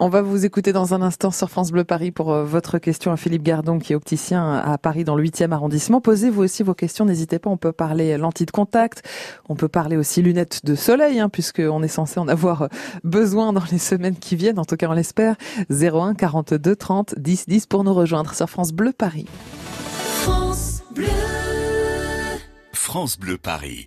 On 0.00 0.08
va 0.08 0.22
vous 0.22 0.44
écouter 0.44 0.72
dans 0.72 0.94
un 0.94 1.02
instant 1.02 1.30
sur 1.30 1.50
France 1.50 1.70
Bleu 1.70 1.84
Paris 1.84 2.10
pour 2.10 2.32
euh, 2.32 2.44
votre 2.44 2.78
question 2.78 3.12
à 3.12 3.16
Philippe 3.16 3.42
Gardon 3.42 3.78
qui 3.78 3.92
est 3.92 3.96
opticien 3.96 4.54
à 4.54 4.78
Paris 4.78 5.04
dans 5.04 5.14
le 5.14 5.24
8e 5.24 5.52
arrondissement. 5.52 6.00
Posez-vous 6.00 6.42
aussi 6.42 6.62
vos 6.62 6.74
questions, 6.74 7.04
n'hésitez 7.04 7.38
pas, 7.38 7.50
on 7.50 7.56
peut 7.56 7.72
parler 7.72 8.16
lentilles 8.18 8.46
de 8.46 8.50
contact, 8.50 9.02
on 9.48 9.56
peut 9.56 9.68
parler 9.68 9.96
aussi 9.96 10.22
lunettes 10.22 10.64
de 10.64 10.74
soleil 10.74 11.20
hein, 11.20 11.28
puisqu'on 11.28 11.82
est 11.82 11.88
censé 11.88 12.20
en 12.20 12.28
avoir 12.28 12.62
euh, 12.62 12.68
besoin 13.04 13.52
dans 13.52 13.64
les 13.70 13.78
semaines 13.78 14.16
qui 14.16 14.36
viennent, 14.36 14.58
en 14.58 14.64
tout 14.64 14.76
cas 14.76 14.88
on 14.88 14.92
l'espère. 14.92 15.36
01 15.70 16.14
42 16.14 16.76
30 16.76 17.14
10 17.18 17.46
10 17.48 17.66
pour 17.66 17.84
nous 17.84 17.94
rejoindre 17.94 18.34
sur 18.34 18.48
France 18.48 18.72
Bleu 18.72 18.92
Paris. 18.92 19.26
France 20.22 20.82
Bleu. 20.94 21.06
France 22.72 23.18
Bleu 23.18 23.38
Paris. 23.38 23.86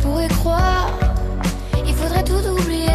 On 0.00 0.08
pourrait 0.08 0.28
croire, 0.28 0.90
il 1.86 1.94
faudrait 1.94 2.24
tout 2.24 2.32
oublier. 2.32 2.86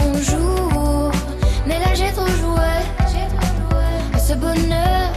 On 0.00 0.14
joue, 0.14 1.10
mais 1.66 1.78
là 1.78 1.92
j'ai 1.94 2.10
trop 2.12 2.26
joué. 2.26 2.62
Ce 4.18 4.32
bonheur, 4.32 5.12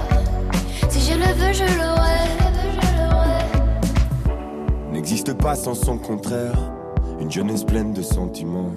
si 0.89 0.99
je 0.99 1.13
le 1.17 1.33
veux, 1.35 1.53
je 1.53 1.63
l'aurai. 1.77 2.27
N'existe 4.91 5.33
pas 5.33 5.55
sans 5.55 5.75
son 5.75 5.97
contraire, 5.97 6.73
une 7.21 7.31
jeunesse 7.31 7.63
pleine 7.63 7.93
de 7.93 8.01
sentiments. 8.01 8.71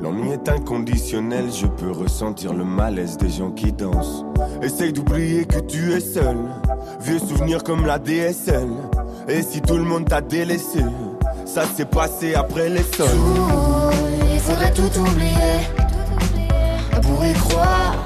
L'ennui 0.00 0.30
est 0.30 0.48
inconditionnel, 0.48 1.52
je 1.52 1.66
peux 1.66 1.90
ressentir 1.90 2.54
le 2.54 2.64
malaise 2.64 3.18
des 3.18 3.28
gens 3.28 3.50
qui 3.50 3.72
dansent. 3.72 4.24
Essaye 4.62 4.94
d'oublier 4.94 5.44
que 5.44 5.58
tu 5.58 5.92
es 5.92 6.00
seul, 6.00 6.38
vieux 7.00 7.18
souvenir 7.18 7.62
comme 7.62 7.84
la 7.84 7.98
DSL. 7.98 8.68
Et 9.30 9.42
si 9.42 9.60
tout 9.60 9.76
le 9.76 9.84
monde 9.84 10.08
t'a 10.08 10.22
délaissé, 10.22 10.82
ça 11.44 11.64
s'est 11.76 11.84
passé 11.84 12.34
après 12.34 12.70
les 12.70 12.82
sols. 12.82 13.08
Il 14.32 14.40
faudrait 14.40 14.72
tout 14.72 14.90
oublier. 15.00 15.58
Pour 17.02 17.22
y 17.24 17.34
croire, 17.34 17.96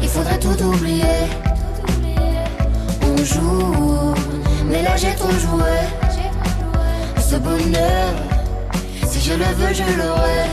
il 0.00 0.08
faudrait 0.08 0.38
tout 0.38 0.62
oublier. 0.62 1.02
On 3.02 3.16
joue, 3.24 4.14
mais 4.66 4.82
là 4.82 4.96
j'ai 4.96 5.12
trop 5.16 5.30
joué. 5.30 5.74
Ce 7.18 7.34
bonheur, 7.36 8.14
si 9.08 9.20
je 9.20 9.32
le 9.34 9.44
veux, 9.44 9.74
je 9.74 9.82
l'aurai. 9.98 10.44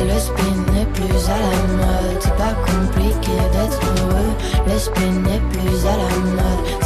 Le 0.00 0.18
spin 0.20 0.72
n'est 0.72 0.86
plus 0.86 1.28
à 1.28 1.38
la 1.38 1.56
mode, 1.76 2.20
c'est 2.20 2.36
pas 2.36 2.54
compliqué 2.66 3.32
d'être 3.52 3.80
heureux. 4.02 4.32
Le 4.66 4.78
spin 4.78 5.12
n'est 5.24 5.40
plus 5.50 5.86
à 5.86 5.96
la 5.96 6.16
mode, 6.32 6.85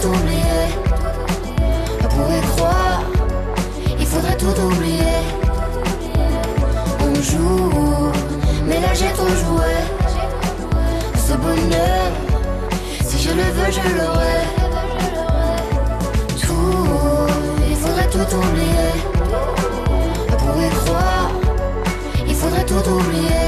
Tout 0.00 0.08
oublier. 0.08 0.66
On 2.02 2.08
pourrait 2.08 2.46
croire, 2.56 3.02
il 3.98 4.06
faudrait 4.06 4.36
tout 4.36 4.60
oublier. 4.60 5.18
On 7.00 7.14
joue, 7.14 8.12
mais 8.66 8.80
là 8.80 8.94
j'ai 8.94 9.12
trop 9.12 9.28
joué. 9.28 9.72
Ce 11.16 11.32
bonheur, 11.34 12.06
si 13.04 13.18
je 13.22 13.30
le 13.30 13.42
veux, 13.42 13.70
je 13.70 13.96
l'aurai. 13.98 14.40
Tout, 16.40 17.26
il 17.68 17.76
faudrait 17.76 18.08
tout 18.08 18.36
oublier. 18.36 18.90
On 20.32 20.36
pourrait 20.36 20.74
croire, 20.84 21.30
il 22.26 22.34
faudrait 22.34 22.64
tout 22.64 22.88
oublier. 22.88 23.46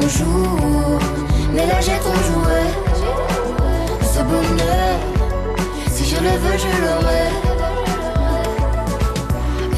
On 0.00 0.08
joue, 0.08 0.98
mais 1.54 1.66
là 1.66 1.80
j'ai 1.80 1.98
trop 1.98 2.14
joué. 2.14 2.87
Si 5.90 6.04
je 6.04 6.16
le 6.16 6.30
veux, 6.42 6.58
je 6.58 6.70
l'aurai. 6.82 7.26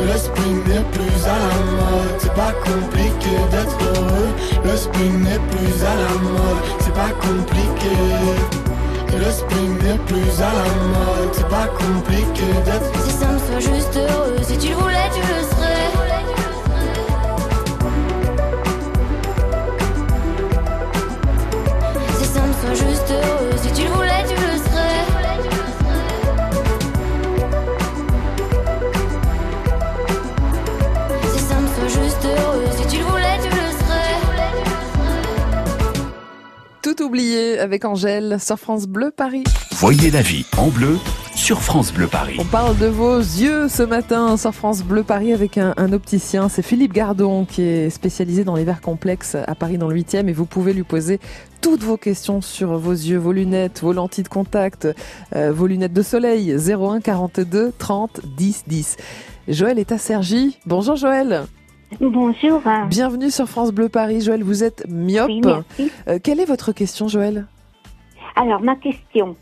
Le 0.00 0.16
spin 0.16 0.52
n'est 0.66 0.86
plus 0.92 1.26
à 1.26 1.36
la 1.44 1.54
mode, 1.76 2.16
c'est 2.18 2.34
pas 2.34 2.52
compliqué 2.64 3.32
d'être 3.50 3.78
heureux. 3.94 4.30
Le 4.64 4.76
spin 4.76 5.12
n'est 5.24 5.42
plus 5.50 5.84
à 5.84 5.94
la 5.94 6.14
mode, 6.22 6.64
c'est 6.80 6.94
pas 6.94 7.12
compliqué. 7.20 7.94
Le 9.12 9.30
spin 9.30 9.68
n'est 9.84 9.98
plus 10.06 10.40
à 10.40 10.52
la 10.60 10.68
mode, 10.94 11.32
c'est 11.32 11.48
pas 11.48 11.66
compliqué 11.66 12.46
d'être 12.64 12.90
C'est 13.04 13.18
simple, 13.24 13.40
sois 13.46 13.60
juste 13.60 13.96
heureux. 13.96 14.36
Si 14.42 14.56
tu 14.56 14.68
le 14.70 14.74
voulais, 14.76 15.10
tu 15.14 15.20
le 15.20 15.42
serais. 15.44 15.90
Juste 22.72 23.10
oublié 37.10 37.58
avec 37.58 37.84
Angèle 37.84 38.36
sur 38.38 38.56
France 38.56 38.86
Bleu 38.86 39.10
Paris. 39.10 39.42
Voyez 39.72 40.12
la 40.12 40.22
vie 40.22 40.46
en 40.56 40.68
bleu 40.68 40.96
sur 41.34 41.60
France 41.60 41.92
Bleu 41.92 42.06
Paris. 42.06 42.36
On 42.38 42.44
parle 42.44 42.78
de 42.78 42.86
vos 42.86 43.18
yeux 43.18 43.68
ce 43.68 43.82
matin 43.82 44.36
sur 44.36 44.54
France 44.54 44.84
Bleu 44.84 45.02
Paris 45.02 45.32
avec 45.32 45.58
un, 45.58 45.74
un 45.76 45.92
opticien. 45.92 46.48
C'est 46.48 46.62
Philippe 46.62 46.92
Gardon 46.92 47.46
qui 47.46 47.62
est 47.62 47.90
spécialisé 47.90 48.44
dans 48.44 48.54
les 48.54 48.62
verres 48.62 48.80
complexes 48.80 49.34
à 49.34 49.56
Paris 49.56 49.76
dans 49.76 49.88
le 49.88 49.96
8e 49.96 50.28
et 50.28 50.32
vous 50.32 50.46
pouvez 50.46 50.72
lui 50.72 50.84
poser 50.84 51.18
toutes 51.60 51.82
vos 51.82 51.96
questions 51.96 52.40
sur 52.40 52.78
vos 52.78 52.92
yeux, 52.92 53.18
vos 53.18 53.32
lunettes, 53.32 53.80
vos 53.82 53.92
lentilles 53.92 54.22
de 54.22 54.28
contact, 54.28 54.86
euh, 55.34 55.50
vos 55.50 55.66
lunettes 55.66 55.92
de 55.92 56.02
soleil 56.02 56.54
01 56.54 57.00
42 57.00 57.72
30 57.76 58.20
10 58.36 58.64
10. 58.68 58.96
Joël 59.48 59.80
est 59.80 59.90
à 59.90 59.98
Sergi. 59.98 60.58
Bonjour 60.64 60.94
Joël. 60.94 61.46
Bonjour. 61.98 62.62
Bienvenue 62.88 63.30
sur 63.30 63.46
France 63.46 63.72
Bleu 63.72 63.88
Paris. 63.88 64.20
Joël, 64.20 64.44
vous 64.44 64.62
êtes 64.62 64.86
myope. 64.88 65.28
Oui, 65.28 65.40
merci. 65.44 65.90
Euh, 66.06 66.18
quelle 66.22 66.38
est 66.38 66.44
votre 66.44 66.72
question 66.72 67.08
Joël? 67.08 67.46
Alors, 68.36 68.60
ma 68.60 68.76
question, 68.76 69.34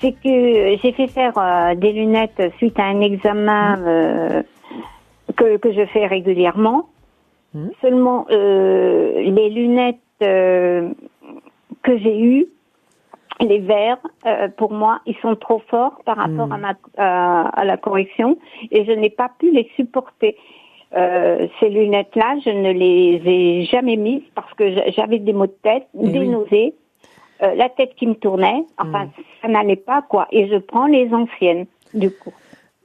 c'est 0.00 0.12
que 0.12 0.76
j'ai 0.82 0.92
fait 0.92 1.08
faire 1.08 1.36
euh, 1.36 1.74
des 1.74 1.92
lunettes 1.92 2.42
suite 2.56 2.78
à 2.78 2.84
un 2.84 3.00
examen 3.02 3.78
euh, 3.80 4.42
que, 5.36 5.58
que 5.58 5.72
je 5.72 5.84
fais 5.86 6.06
régulièrement. 6.06 6.88
Seulement, 7.82 8.24
euh, 8.30 9.20
les 9.20 9.50
lunettes 9.50 9.98
que 10.20 10.88
j'ai 11.98 12.18
eues, 12.18 12.46
les 13.40 13.58
verres, 13.58 13.98
euh, 14.24 14.48
pour 14.56 14.72
moi, 14.72 15.00
ils 15.04 15.16
sont 15.20 15.36
trop 15.36 15.60
forts 15.68 16.00
par 16.06 16.16
rapport 16.16 16.50
à, 16.50 16.56
ma, 16.56 16.74
à 16.96 17.64
la 17.66 17.76
correction 17.76 18.38
et 18.70 18.86
je 18.86 18.92
n'ai 18.92 19.10
pas 19.10 19.30
pu 19.38 19.50
les 19.50 19.68
supporter. 19.76 20.36
Euh, 20.94 21.46
ces 21.58 21.70
lunettes-là, 21.70 22.36
je 22.44 22.50
ne 22.50 22.70
les 22.70 23.22
ai 23.24 23.64
jamais 23.64 23.96
mises 23.96 24.22
parce 24.34 24.52
que 24.54 24.70
j'a- 24.72 24.90
j'avais 24.90 25.18
des 25.18 25.32
maux 25.32 25.46
de 25.46 25.56
tête, 25.62 25.86
des 25.94 26.18
oui. 26.18 26.28
nausées, 26.28 26.74
euh, 27.42 27.54
la 27.54 27.68
tête 27.70 27.94
qui 27.94 28.06
me 28.06 28.14
tournait. 28.14 28.64
Enfin, 28.78 29.08
ça 29.40 29.48
n'allait 29.48 29.76
pas, 29.76 30.02
quoi. 30.02 30.28
Et 30.32 30.48
je 30.48 30.56
prends 30.56 30.86
les 30.86 31.12
anciennes, 31.14 31.66
du 31.94 32.10
coup. 32.10 32.32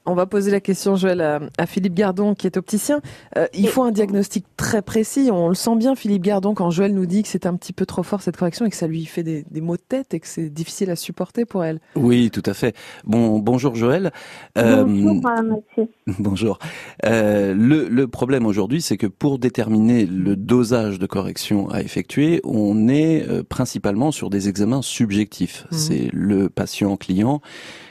On 0.10 0.16
va 0.16 0.26
poser 0.26 0.52
la 0.52 0.62
question, 0.62 0.96
Joël, 0.96 1.20
à, 1.20 1.42
à 1.58 1.66
Philippe 1.66 1.94
Gardon, 1.94 2.34
qui 2.34 2.48
est 2.48 2.56
opticien. 2.56 3.02
Euh, 3.38 3.46
il 3.54 3.68
faut 3.68 3.84
un 3.84 3.92
diagnostic 3.92 4.46
très 4.56 4.82
précis. 4.82 5.30
On 5.34 5.50
le 5.50 5.56
sent 5.56 5.76
bien, 5.76 5.96
Philippe 5.96 6.24
Gardon, 6.24 6.54
quand 6.54 6.72
Joël 6.72 6.94
nous 6.94 7.06
dit 7.06 7.24
que 7.24 7.28
c'est 7.28 7.46
un 7.46 7.56
petit 7.58 7.74
peu 7.74 7.86
trop 7.86 8.04
fort 8.04 8.22
cette 8.22 8.38
correction 8.38 8.66
et 8.66 8.70
que 8.70 8.78
ça 8.78 8.88
lui 8.88 9.04
fait 9.06 9.24
des, 9.24 9.46
des 9.52 9.60
maux 9.60 9.76
de 9.76 9.82
tête 9.82 10.14
et 10.14 10.22
que 10.22 10.28
c'est 10.28 10.50
difficile 10.50 10.90
à 10.92 10.96
supporter 10.96 11.44
pour 11.44 11.66
elle. 11.66 11.82
Oui, 11.96 12.32
tout 12.32 12.44
à 12.46 12.54
fait. 12.54 12.74
Bon, 13.04 13.40
bonjour 13.40 13.76
Joël. 13.76 14.14
Euh, 14.58 14.86
Bonjour, 14.86 15.22
euh, 15.28 15.42
monsieur. 15.44 15.92
Bonjour. 16.20 16.60
Euh, 17.06 17.54
le, 17.54 17.90
le 17.90 18.08
problème 18.08 18.46
aujourd'hui, 18.46 18.82
c'est 18.82 18.96
que 18.96 19.08
pour 19.08 19.40
déterminer 19.40 20.06
le 20.06 20.38
dosage 20.38 21.00
de 21.00 21.06
correction 21.06 21.70
à 21.70 21.82
effectuer, 21.82 22.40
on 22.46 22.88
est 22.88 23.28
euh, 23.28 23.44
principalement 23.44 24.14
sur 24.14 24.30
des 24.30 24.48
examens 24.48 24.82
subjectifs. 24.82 25.66
C'est 25.72 26.10
le 26.14 26.50
patient 26.50 26.96
client 26.96 27.42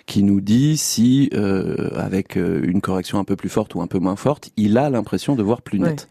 qui 0.06 0.22
nous 0.22 0.40
dit 0.40 0.76
si, 0.76 1.28
euh, 1.34 1.90
avec 1.96 2.36
euh, 2.36 2.60
une 2.64 2.80
correction 2.80 3.18
un 3.18 3.24
peu 3.24 3.36
plus 3.36 3.48
forte 3.48 3.74
ou 3.74 3.80
un 3.80 3.86
peu 3.86 3.98
moins 3.98 4.16
forte, 4.16 4.50
il 4.56 4.78
a 4.78 4.88
l'impression 4.88 5.34
de 5.34 5.42
voir 5.42 5.62
plus 5.62 5.78
net. 5.80 6.08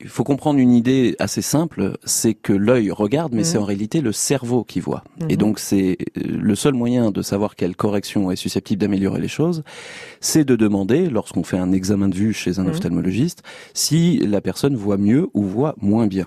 Il 0.00 0.08
faut 0.08 0.22
comprendre 0.24 0.60
une 0.60 0.72
idée 0.74 1.16
assez 1.18 1.42
simple, 1.42 1.96
c'est 2.04 2.34
que 2.34 2.52
l'œil 2.52 2.90
regarde, 2.92 3.32
mais 3.32 3.40
Mhm. 3.40 3.44
c'est 3.44 3.58
en 3.58 3.64
réalité 3.64 4.00
le 4.00 4.12
cerveau 4.12 4.62
qui 4.62 4.78
voit. 4.78 5.02
Et 5.28 5.32
Mhm. 5.32 5.36
donc 5.38 5.58
c'est 5.58 5.96
euh, 6.18 6.20
le 6.38 6.54
seul 6.54 6.74
moyen 6.74 7.10
de 7.10 7.22
savoir 7.22 7.56
quelle 7.56 7.74
correction 7.74 8.30
est 8.30 8.36
susceptible 8.36 8.80
d'améliorer 8.80 9.20
les 9.20 9.26
choses, 9.28 9.64
c'est 10.20 10.44
de 10.44 10.54
demander, 10.54 11.08
lorsqu'on 11.08 11.42
fait 11.42 11.58
un 11.58 11.72
examen 11.72 12.08
de 12.08 12.14
vue 12.14 12.32
chez 12.32 12.58
un 12.60 12.64
Mhm. 12.64 12.70
ophtalmologiste, 12.70 13.42
si 13.74 14.18
la 14.18 14.40
personne 14.40 14.76
voit 14.76 14.98
mieux 14.98 15.28
ou 15.34 15.42
voit 15.42 15.74
moins 15.80 16.06
bien. 16.06 16.26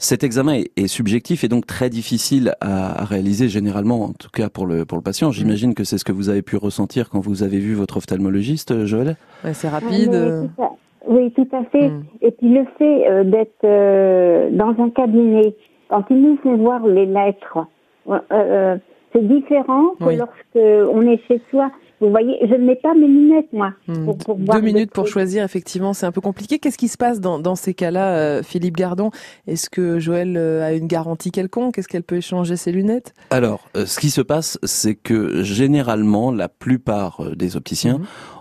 Cet 0.00 0.22
examen 0.22 0.54
est, 0.54 0.70
est 0.76 0.86
subjectif 0.86 1.42
et 1.42 1.48
donc 1.48 1.66
très 1.66 1.90
difficile 1.90 2.52
à, 2.60 3.02
à 3.02 3.04
réaliser 3.04 3.48
généralement, 3.48 4.02
en 4.04 4.12
tout 4.12 4.30
cas 4.32 4.48
pour 4.48 4.64
le, 4.66 4.84
pour 4.84 4.96
le 4.96 5.02
patient. 5.02 5.32
J'imagine 5.32 5.74
que 5.74 5.82
c'est 5.82 5.98
ce 5.98 6.04
que 6.04 6.12
vous 6.12 6.28
avez 6.28 6.42
pu 6.42 6.56
ressentir 6.56 7.10
quand 7.10 7.18
vous 7.18 7.42
avez 7.42 7.58
vu 7.58 7.74
votre 7.74 7.96
ophtalmologiste, 7.96 8.70
euh, 8.70 8.86
Joël? 8.86 9.16
Ouais, 9.44 9.54
c'est 9.54 9.66
Ah, 9.66 9.80
rapide. 9.80 10.14
euh, 10.14 10.46
Oui, 11.08 11.32
tout 11.32 11.48
à 11.52 11.64
fait. 11.64 11.88
Mm. 11.88 12.04
Et 12.22 12.30
puis 12.30 12.48
le 12.48 12.64
fait 12.78 13.08
euh, 13.10 13.24
d'être 13.24 13.64
euh, 13.64 14.50
dans 14.52 14.74
un 14.80 14.90
cabinet, 14.90 15.56
quand 15.88 16.04
ils 16.10 16.22
nous 16.22 16.36
font 16.44 16.56
voir 16.58 16.86
les 16.86 17.06
lettres, 17.06 17.58
euh, 18.08 18.18
euh, 18.32 18.76
c'est 19.12 19.26
différent 19.26 19.94
que 19.98 20.04
Oui. 20.04 20.16
lorsque 20.16 20.92
on 20.94 21.02
est 21.02 21.20
chez 21.26 21.40
soi. 21.50 21.70
Vous 22.00 22.10
voyez, 22.10 22.38
je 22.42 22.54
ne 22.54 22.64
mets 22.64 22.76
pas 22.76 22.94
mes 22.94 23.06
lunettes, 23.08 23.52
moi. 23.52 23.72
hmm, 23.88 24.04
pour- 24.04 24.18
pour 24.18 24.38
voir 24.38 24.58
Deux 24.58 24.64
minutes 24.64 24.92
pour 24.92 25.06
choisir, 25.08 25.42
effectivement, 25.44 25.92
c'est 25.94 26.06
un 26.06 26.12
peu 26.12 26.20
compliqué. 26.20 26.58
Qu'est-ce 26.58 26.78
qui 26.78 26.88
se 26.88 26.96
passe 26.96 27.20
dans, 27.20 27.38
dans 27.40 27.56
ces 27.56 27.74
cas-là, 27.74 28.16
euh, 28.16 28.42
Philippe 28.42 28.76
Gardon? 28.76 29.10
Est-ce 29.46 29.68
que 29.68 29.98
Joël 29.98 30.36
euh, 30.36 30.64
a 30.64 30.72
une 30.72 30.86
garantie 30.86 31.30
quelconque? 31.32 31.76
Est-ce 31.78 31.88
qu'elle 31.88 32.04
peut 32.04 32.16
échanger 32.16 32.56
ses 32.56 32.70
lunettes? 32.72 33.14
Alors, 33.30 33.68
euh, 33.76 33.84
ce 33.86 33.98
qui 33.98 34.10
se 34.10 34.20
passe, 34.20 34.58
c'est 34.62 34.94
que 34.94 35.42
généralement, 35.42 36.30
la 36.30 36.48
plupart 36.48 37.22
des 37.36 37.56
opticiens 37.56 38.00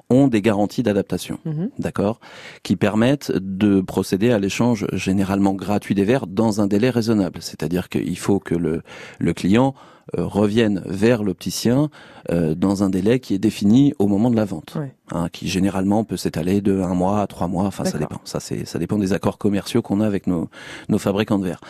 ont 0.10 0.28
des 0.30 0.42
garanties 0.42 0.84
d'adaptation, 0.84 1.38
Mhm. 1.44 1.70
d'accord, 1.80 2.20
qui 2.64 2.76
permettent 2.78 3.32
de 3.36 3.82
procéder 3.82 4.32
à 4.32 4.40
l'échange 4.40 4.86
généralement 4.94 5.54
gratuit 5.54 5.96
des 5.96 6.06
verres 6.06 6.28
dans 6.28 6.62
un 6.62 6.68
délai 6.68 6.90
raisonnable. 6.90 7.40
C'est-à-dire 7.42 7.90
qu'il 7.90 8.18
faut 8.18 8.40
que 8.40 8.56
le, 8.56 8.84
le 9.20 9.34
client 9.34 9.74
euh, 10.18 10.26
revienne 10.26 10.82
vers 10.86 11.24
l'opticien 11.24 11.90
euh, 12.32 12.56
dans 12.56 12.84
un 12.84 12.90
délai 12.90 13.20
qui 13.20 13.34
est 13.34 13.40
défini 13.40 13.94
au 14.00 14.08
moment 14.08 14.30
de 14.30 14.36
la 14.36 14.46
vente, 14.46 14.76
Ouais. 14.76 14.94
hein, 15.12 15.28
qui 15.32 15.48
généralement 15.48 16.04
peut 16.04 16.18
s'étaler 16.18 16.62
de 16.62 16.82
un 16.82 16.94
mois 16.94 17.22
à 17.22 17.28
trois 17.28 17.48
mois. 17.48 17.66
Enfin, 17.66 17.84
ça 17.86 17.98
dépend. 17.98 18.22
Ça, 18.24 18.40
c'est, 18.40 18.66
ça 18.66 18.80
dépend 18.80 18.98
des 18.98 19.14
accords 19.14 19.38
commerciaux 19.38 19.82
qu'on 19.82 20.02
a 20.02 20.06
avec 20.06 20.28
nos, 20.28 20.50
nos 20.90 20.98
fabricants 20.98 21.40
de 21.40 21.46
verres. 21.46 21.62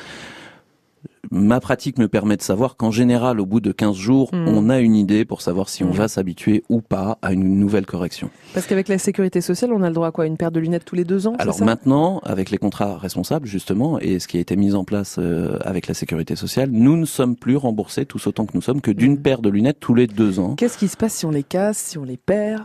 Ma 1.31 1.59
pratique 1.59 1.97
me 1.97 2.07
permet 2.07 2.37
de 2.37 2.41
savoir 2.41 2.77
qu'en 2.77 2.91
général, 2.91 3.39
au 3.39 3.45
bout 3.45 3.59
de 3.59 3.71
15 3.71 3.95
jours, 3.95 4.29
Mhm. 4.33 4.47
on 4.47 4.69
a 4.69 4.79
une 4.79 4.95
idée 4.95 5.25
pour 5.25 5.41
savoir 5.41 5.69
si 5.69 5.83
on 5.83 5.87
Mhm. 5.89 5.93
va 5.93 6.07
s'habituer 6.07 6.63
ou 6.69 6.81
pas 6.81 7.17
à 7.21 7.33
une 7.33 7.59
nouvelle 7.59 7.85
correction. 7.85 8.29
Parce 8.53 8.65
qu'avec 8.65 8.87
la 8.87 8.97
sécurité 8.97 9.41
sociale, 9.41 9.71
on 9.73 9.81
a 9.83 9.89
le 9.89 9.93
droit 9.95 10.07
à 10.07 10.11
quoi? 10.11 10.25
Une 10.25 10.37
paire 10.37 10.51
de 10.51 10.59
lunettes 10.59 10.85
tous 10.85 10.95
les 10.95 11.03
deux 11.03 11.27
ans 11.27 11.35
Alors 11.39 11.55
ça? 11.55 11.65
maintenant, 11.65 12.19
avec 12.23 12.49
les 12.49 12.57
contrats 12.57 12.97
responsables, 12.97 13.47
justement, 13.47 13.99
et 13.99 14.19
ce 14.19 14.27
qui 14.27 14.37
a 14.37 14.39
été 14.39 14.55
mis 14.55 14.73
en 14.73 14.83
place 14.83 15.17
euh, 15.19 15.57
avec 15.61 15.87
la 15.87 15.93
sécurité 15.93 16.35
sociale, 16.35 16.69
nous 16.71 16.95
ne 16.97 17.05
sommes 17.05 17.35
plus 17.35 17.57
remboursés 17.57 18.05
tous 18.05 18.25
autant 18.27 18.45
que 18.45 18.51
nous 18.55 18.61
sommes 18.61 18.81
que 18.81 18.91
d'une 18.91 19.13
Mhm. 19.13 19.21
paire 19.21 19.41
de 19.41 19.49
lunettes 19.49 19.79
tous 19.79 19.93
les 19.95 20.07
deux 20.07 20.39
ans. 20.39 20.55
Qu'est-ce 20.55 20.77
qui 20.77 20.87
se 20.87 20.97
passe 20.97 21.13
si 21.13 21.25
on 21.25 21.31
les 21.31 21.43
casse, 21.43 21.77
si 21.77 21.97
on 21.97 22.03
les 22.03 22.17
perd? 22.17 22.63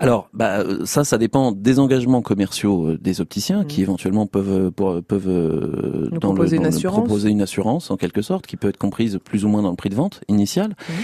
Alors, 0.00 0.28
bah, 0.32 0.60
euh, 0.60 0.84
ça, 0.84 1.04
ça 1.04 1.18
dépend 1.18 1.52
des 1.52 1.78
engagements 1.78 2.20
commerciaux 2.22 2.88
euh, 2.90 2.98
des 2.98 3.20
opticiens 3.20 3.60
Mhm. 3.60 3.66
qui 3.66 3.82
éventuellement 3.82 4.26
peuvent 4.26 4.70
pour- 4.72 5.02
peuvent 5.02 5.28
le- 5.28 6.10
proposer 6.20 6.56
une 6.56 6.62
le- 6.62 6.68
assurance. 6.68 6.98
proposer 7.04 7.30
une 7.30 7.42
assurance 7.42 7.90
en 7.90 7.96
quelque 7.96 8.22
sorte 8.22 8.46
qui 8.46 8.56
peut 8.56 8.68
être 8.68 8.76
comprise 8.78 9.18
plus 9.24 9.44
ou 9.44 9.48
moins 9.48 9.62
dans 9.62 9.70
le 9.70 9.76
prix 9.76 9.90
de 9.90 9.94
vente 9.94 10.20
initial. 10.28 10.70
Mhm. 10.88 10.94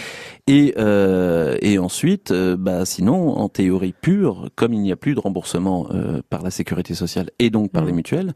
Et 0.49 0.75
euh, 0.79 1.57
et 1.63 1.79
ensuite, 1.79 2.33
bah 2.33 2.85
sinon, 2.85 3.37
en 3.39 3.49
théorie 3.49 3.95
pure, 4.01 4.49
comme 4.57 4.73
il 4.75 4.81
n'y 4.81 4.93
a 4.93 4.97
plus 4.97 5.15
de 5.15 5.21
remboursement 5.21 5.87
euh, 5.93 6.21
par 6.29 6.43
la 6.43 6.51
sécurité 6.51 6.95
sociale 6.95 7.31
et 7.39 7.51
donc 7.51 7.71
par 7.71 7.83
Mhm. 7.83 7.89
les 7.89 7.95
mutuelles. 7.95 8.33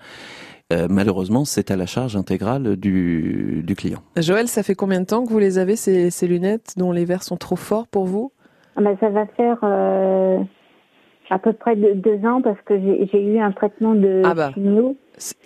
euh, 0.73 0.87
malheureusement, 0.89 1.45
c'est 1.45 1.71
à 1.71 1.77
la 1.77 1.85
charge 1.85 2.17
intégrale 2.17 2.77
du, 2.77 3.63
du 3.67 3.75
client. 3.77 4.01
Joël, 4.17 4.49
ça 4.49 4.63
fait 4.63 4.75
combien 4.75 5.01
de 5.01 5.05
temps 5.05 5.23
que 5.27 5.31
vous 5.31 5.39
les 5.39 5.59
avez, 5.59 5.77
ces, 5.77 6.11
ces 6.11 6.27
lunettes 6.27 6.73
dont 6.79 6.91
les 6.91 7.05
verres 7.05 7.23
sont 7.23 7.37
trop 7.37 7.55
forts 7.55 7.87
pour 7.87 8.07
vous? 8.07 8.33
Ah 8.77 8.81
ben, 8.81 8.97
ça 8.99 9.09
va 9.09 9.27
faire 9.27 9.59
euh, 9.63 10.39
à 11.31 11.39
peu 11.39 11.53
près 11.53 11.77
de- 11.77 11.93
deux 11.93 12.25
ans 12.27 12.43
parce 12.43 12.61
que 12.63 12.79
j'ai 12.79 13.07
j'ai 13.13 13.23
eu 13.25 13.39
un 13.39 13.53
traitement 13.53 13.95
de 13.95 14.23
Ah 14.25 14.35
bah. 14.35 14.51
chimio. 14.55 14.97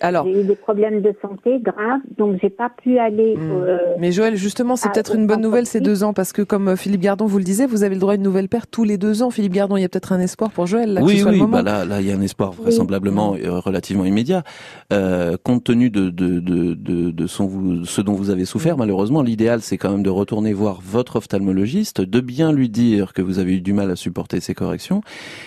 Alors, 0.01 0.25
J'ai 0.25 0.41
eu 0.41 0.43
des 0.43 0.55
problèmes 0.55 1.01
de 1.01 1.13
santé 1.21 1.59
graves, 1.61 2.01
donc 2.17 2.37
j'ai 2.41 2.49
pas 2.49 2.69
pu 2.69 2.97
aller. 2.97 3.35
Hmm. 3.37 3.51
euh, 3.51 3.77
Mais 3.99 4.11
Joël, 4.11 4.35
justement, 4.35 4.75
c'est 4.75 4.91
peut-être 4.91 5.15
une 5.15 5.27
bonne 5.27 5.41
nouvelle 5.41 5.65
ces 5.65 5.79
deux 5.79 6.03
ans, 6.03 6.13
parce 6.13 6.33
que 6.33 6.41
comme 6.41 6.69
euh, 6.69 6.75
Philippe 6.75 7.01
Gardon 7.01 7.25
vous 7.27 7.37
le 7.37 7.43
disait, 7.43 7.65
vous 7.67 7.83
avez 7.83 7.95
le 7.95 8.01
droit 8.01 8.13
à 8.13 8.15
une 8.15 8.23
nouvelle 8.23 8.49
paire 8.49 8.67
tous 8.67 8.83
les 8.83 8.97
deux 8.97 9.21
ans. 9.21 9.29
Philippe 9.29 9.53
Gardon, 9.53 9.77
il 9.77 9.81
y 9.81 9.85
a 9.85 9.89
peut-être 9.89 10.11
un 10.11 10.19
espoir 10.19 10.49
pour 10.51 10.65
Joël, 10.67 10.93
là, 10.93 11.01
que 11.01 11.05
oui, 11.05 11.17
ce 11.17 11.21
soit 11.23 11.31
oui, 11.31 11.39
le 11.39 11.45
bah 11.47 11.61
là, 11.61 11.85
là, 11.85 12.01
il 12.01 12.07
y 12.07 12.11
a 12.11 12.15
un 12.15 12.21
espoir 12.21 12.51
vraisemblablement 12.51 13.35
euh, 13.35 13.59
relativement 13.59 14.05
immédiat. 14.05 14.43
Euh, 14.91 15.37
compte 15.41 15.63
tenu 15.65 15.89
de, 15.89 16.09
de, 16.09 16.39
de, 16.39 16.73
de, 16.73 17.11
de 17.11 17.27
son, 17.27 17.45
vous- 17.45 17.85
ce 17.85 18.01
dont 18.01 18.13
vous 18.13 18.29
avez 18.31 18.45
souffert, 18.45 18.77
malheureusement, 18.77 19.21
l'idéal, 19.21 19.61
c'est 19.61 19.77
quand 19.77 19.91
même 19.91 20.03
de 20.03 20.09
retourner 20.09 20.53
voir 20.53 20.79
votre 20.83 21.17
ophtalmologiste, 21.17 22.01
de 22.01 22.19
bien 22.21 22.51
lui 22.51 22.69
dire 22.69 23.13
que 23.13 23.21
vous 23.21 23.37
avez 23.39 23.53
eu 23.57 23.61
du 23.61 23.73
mal 23.73 23.91
à 23.91 23.95
supporter 23.95 24.39
ces 24.39 24.53
corrections, 24.55 25.01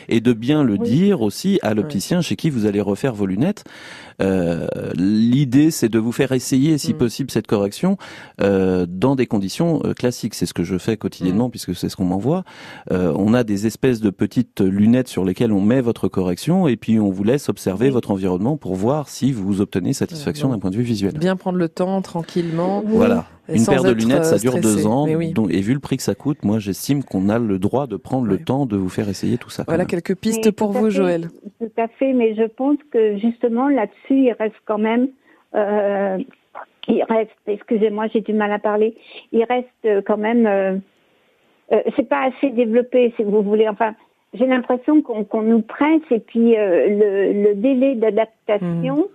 et 0.08 0.20
de 0.20 0.32
bien 0.32 0.62
le 0.62 0.74
Oui. 0.74 0.78
dire 0.80 1.22
aussi 1.22 1.58
à 1.62 1.74
l'opticien 1.74 2.20
chez 2.20 2.36
qui 2.36 2.50
vous 2.50 2.66
allez 2.66 2.80
refaire 2.80 3.14
vos 3.14 3.26
lunettes. 3.26 3.64
Euh, 4.22 4.66
L'idée, 4.94 5.70
c'est 5.70 5.88
de 5.88 5.98
vous 5.98 6.12
faire 6.12 6.32
essayer, 6.32 6.78
si 6.78 6.94
Mm. 6.94 6.98
possible, 6.98 7.30
cette 7.30 7.46
correction 7.46 7.96
euh, 8.40 8.86
dans 8.88 9.16
des 9.16 9.26
conditions 9.26 9.80
euh, 9.84 9.94
classiques. 9.94 10.34
C'est 10.34 10.46
ce 10.46 10.54
que 10.54 10.64
je 10.64 10.78
fais 10.78 10.92
Mm. 10.94 10.96
quotidiennement, 10.98 11.50
puisque 11.50 11.74
c'est 11.74 11.88
ce 11.88 11.96
qu'on 11.96 12.04
m'envoie. 12.04 12.44
Euh, 12.92 13.12
on 13.16 13.34
a 13.34 13.42
des 13.44 13.66
espèces 13.66 14.00
de 14.00 14.10
petites 14.10 14.60
lunettes 14.60 15.08
sur 15.08 15.24
lesquelles 15.24 15.52
on 15.52 15.60
met 15.60 15.80
votre 15.80 16.08
correction, 16.08 16.68
et 16.68 16.76
puis 16.76 17.00
on 17.00 17.10
vous 17.10 17.24
laisse 17.24 17.48
observer 17.48 17.86
Oui. 17.86 17.92
votre 17.92 18.10
environnement 18.10 18.56
pour 18.56 18.74
voir 18.76 19.08
si 19.08 19.32
vous 19.32 19.60
obtenez 19.60 19.92
satisfaction 19.92 20.50
d'un 20.50 20.58
point 20.58 20.70
de 20.70 20.76
vue 20.76 20.82
visuel. 20.82 21.14
Bien 21.18 21.36
prendre 21.36 21.58
le 21.58 21.68
temps, 21.68 22.00
tranquillement. 22.02 22.82
Voilà. 22.86 23.26
Une 23.48 23.64
paire 23.66 23.82
de 23.82 23.92
lunettes, 23.92 24.24
ça 24.24 24.36
euh, 24.36 24.38
dure 24.38 24.52
stressé. 24.52 24.76
deux 24.76 24.86
ans. 24.86 25.06
Oui. 25.08 25.32
donc- 25.32 25.52
et 25.52 25.60
vu 25.60 25.74
le 25.74 25.80
prix 25.80 25.96
que 25.96 26.02
ça 26.02 26.14
coûte, 26.14 26.44
moi, 26.44 26.58
j'estime 26.58 27.02
qu'on 27.02 27.28
a 27.28 27.38
le 27.38 27.58
droit 27.58 27.86
de 27.86 27.96
prendre 27.96 28.26
le 28.26 28.38
temps 28.38 28.66
de 28.66 28.76
vous 28.76 28.88
faire 28.88 29.08
essayer 29.08 29.36
tout 29.38 29.50
ça. 29.50 29.64
Voilà 29.66 29.84
quelques 29.84 30.14
pistes 30.14 30.46
Mais 30.46 30.52
pour 30.52 30.70
tout 30.72 30.78
à 30.78 30.80
vous, 30.80 30.86
fait, 30.86 30.96
Joël. 30.96 31.28
Tout 31.58 31.70
à 31.76 31.88
fait, 31.88 32.12
mais 32.12 32.34
je 32.34 32.44
pense 32.44 32.76
que 32.92 33.16
justement 33.18 33.68
là-dessus, 33.68 34.26
il 34.26 34.32
reste 34.38 34.54
quand 34.64 34.78
même. 34.78 35.08
euh, 35.54 36.18
il 36.88 37.02
reste, 37.08 37.30
excusez-moi, 37.46 38.06
j'ai 38.12 38.20
du 38.22 38.32
mal 38.32 38.52
à 38.52 38.58
parler. 38.58 38.96
Il 39.32 39.44
reste 39.44 39.68
euh, 39.84 40.02
quand 40.04 40.16
même. 40.16 40.46
Euh, 40.46 40.76
euh, 41.72 41.80
c'est 41.96 42.08
pas 42.08 42.24
assez 42.28 42.50
développé, 42.50 43.12
si 43.16 43.22
vous 43.22 43.42
voulez. 43.42 43.68
Enfin, 43.68 43.94
j'ai 44.34 44.46
l'impression 44.46 45.00
qu'on 45.02 45.24
qu'on 45.24 45.42
nous 45.42 45.62
presse 45.62 46.02
et 46.10 46.18
puis 46.20 46.56
euh, 46.56 46.88
le, 46.88 47.42
le 47.50 47.54
délai 47.54 47.94
d'adaptation. 47.96 49.06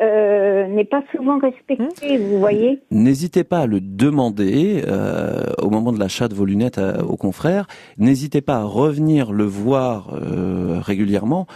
Euh, 0.00 0.66
n'est 0.66 0.84
pas 0.84 1.02
souvent 1.14 1.38
respecté, 1.38 2.18
vous 2.18 2.38
voyez. 2.38 2.80
N'hésitez 2.90 3.44
pas 3.44 3.60
à 3.60 3.66
le 3.66 3.80
demander 3.80 4.82
euh, 4.86 5.44
au 5.62 5.70
moment 5.70 5.92
de 5.92 5.98
l'achat 6.00 6.28
de 6.28 6.34
vos 6.34 6.44
lunettes 6.44 6.78
à- 6.78 7.04
aux 7.04 7.16
confrères. 7.16 7.66
N'hésitez 7.98 8.40
pas 8.40 8.56
à 8.56 8.64
revenir 8.64 9.32
le 9.32 9.44
voir 9.44 10.14
euh, 10.14 10.78
régulièrement. 10.80 11.46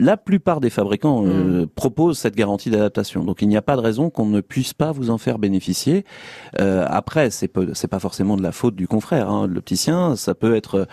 La 0.00 0.16
plupart 0.16 0.58
des 0.58 0.70
fabricants 0.70 1.24
euh, 1.24 1.66
proposent 1.72 2.18
cette 2.18 2.34
garantie 2.34 2.68
d'adaptation, 2.68 3.22
donc 3.22 3.42
il 3.42 3.48
n'y 3.48 3.56
a 3.56 3.62
pas 3.62 3.76
de 3.76 3.80
raison 3.80 4.10
qu'on 4.10 4.26
ne 4.26 4.40
puisse 4.40 4.74
pas 4.74 4.90
vous 4.90 5.08
en 5.08 5.18
faire 5.18 5.38
bénéficier. 5.38 6.04
Euh, 6.60 6.84
après, 6.88 7.30
c'est 7.30 7.46
peu- 7.46 7.74
c'est 7.74 7.86
pas 7.86 8.00
forcément 8.00 8.36
de 8.36 8.42
la 8.42 8.50
faute 8.50 8.74
du 8.74 8.88
confrère, 8.88 9.30
hein, 9.30 9.46
de 9.46 9.54
l'opticien. 9.54 10.16
Ça 10.16 10.34
peut 10.34 10.56
être 10.56 10.88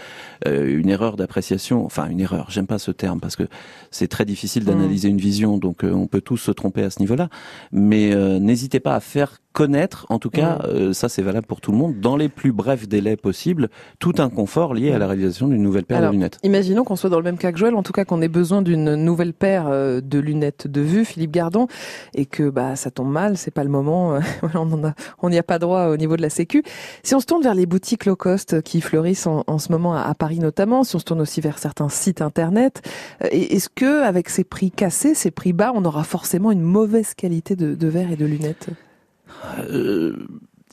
euh, 0.48 0.78
une 0.80 0.88
erreur 0.90 1.18
d'appréciation, 1.18 1.84
enfin 1.84 2.08
une 2.10 2.20
erreur. 2.20 2.52
J'aime 2.52 2.68
pas 2.68 2.78
ce 2.78 2.92
terme 2.92 3.20
parce 3.20 3.36
que 3.36 3.48
c'est 3.90 4.08
très 4.08 4.24
difficile 4.24 4.66
d'analyser 4.66 5.08
une 5.10 5.18
vision, 5.18 5.58
donc 5.58 5.84
euh, 5.84 5.92
on 5.92 6.06
peut 6.06 6.22
tous 6.22 6.38
se 6.38 6.52
tromper 6.52 6.84
à 6.84 6.92
ce 6.92 7.00
niveau-là. 7.00 7.30
Mais 7.72 8.14
euh, 8.14 8.38
n'hésitez 8.38 8.80
pas 8.80 8.94
à 8.94 9.00
faire 9.00 9.40
connaître, 9.54 10.06
en 10.10 10.20
tout 10.20 10.30
cas, 10.30 10.60
euh, 10.66 10.94
ça 10.94 11.10
c'est 11.10 11.22
valable 11.22 11.46
pour 11.46 11.62
tout 11.62 11.72
le 11.72 11.78
monde, 11.78 12.00
dans 12.00 12.16
les 12.16 12.30
plus 12.30 12.52
brefs 12.52 12.88
délais 12.88 13.18
possibles, 13.18 13.70
tout 14.00 14.14
un 14.20 14.30
confort 14.30 14.74
lié 14.74 14.92
à 14.92 14.98
la 14.98 15.08
réalisation 15.08 15.48
d'une 15.48 15.62
nouvelle 15.62 15.86
paire 15.86 15.98
Alors, 15.98 16.12
de 16.12 16.16
lunettes. 16.16 16.40
Imaginons 16.44 16.84
qu'on 16.84 16.96
soit 16.96 17.10
dans 17.10 17.18
le 17.18 17.24
même 17.24 17.38
cas 17.38 17.52
que 17.52 17.58
Joël, 17.58 17.76
en 17.76 17.84
tout 17.84 17.92
cas 17.92 18.06
qu'on 18.06 18.22
ait 18.22 18.30
besoin 18.30 18.62
d'une 18.62 18.96
nouvelle 18.96 19.34
paire 19.34 19.68
euh, 19.68 20.00
de 20.02 20.20
lunettes 20.20 20.68
de 20.68 20.82
vue, 20.82 21.06
Philippe 21.06 21.32
Gardon, 21.32 21.68
et 22.16 22.26
que 22.26 22.50
bah 22.50 22.76
ça 22.76 22.92
tombe 22.92 23.12
mal, 23.12 23.38
c'est 23.38 23.52
pas 23.52 23.64
le 23.64 23.70
moment, 23.70 24.16
euh, 24.16 24.20
on 24.54 24.72
en 24.72 24.84
a, 24.86 25.30
n'y 25.30 25.38
a 25.38 25.44
pas 25.44 25.60
droit 25.60 25.88
au 25.88 25.98
niveau 25.98 26.16
de 26.16 26.22
la 26.22 26.30
Sécu. 26.30 26.64
Si 27.04 27.14
on 27.16 27.20
se 27.20 27.26
tourne 27.26 27.44
vers 27.44 27.56
les 27.56 27.66
boutiques 27.66 28.06
low 28.06 28.16
cost 28.16 28.62
qui 28.62 28.82
fleurissent 28.82 29.28
en, 29.28 29.44
en 29.48 29.60
ce 29.60 29.72
moment 29.72 29.96
à, 29.96 30.02
à 30.02 30.14
Paris 30.14 30.40
notamment, 30.40 30.84
si 30.84 30.96
on 30.96 31.00
se 31.00 31.06
tourne 31.06 31.22
aussi 31.22 31.42
vers 31.42 31.58
certains 31.58 31.90
sites 31.90 32.22
internet, 32.22 32.82
euh, 33.24 33.28
est-ce 33.32 33.70
que 33.70 34.04
avec 34.04 34.30
ces 34.30 34.44
prix 34.44 34.72
cassés, 34.72 35.14
ces 35.14 35.32
prix 35.32 35.54
bas, 35.54 35.72
on 35.76 35.84
aura 35.84 36.04
forcément 36.04 36.52
une 36.52 36.62
mauvaise 36.62 37.14
qualité 37.14 37.56
de, 37.56 37.76
de 37.76 37.88
verre 37.88 38.12
et 38.12 38.16
de 38.16 38.26
lunettes? 38.26 38.70
Euh, 39.70 40.15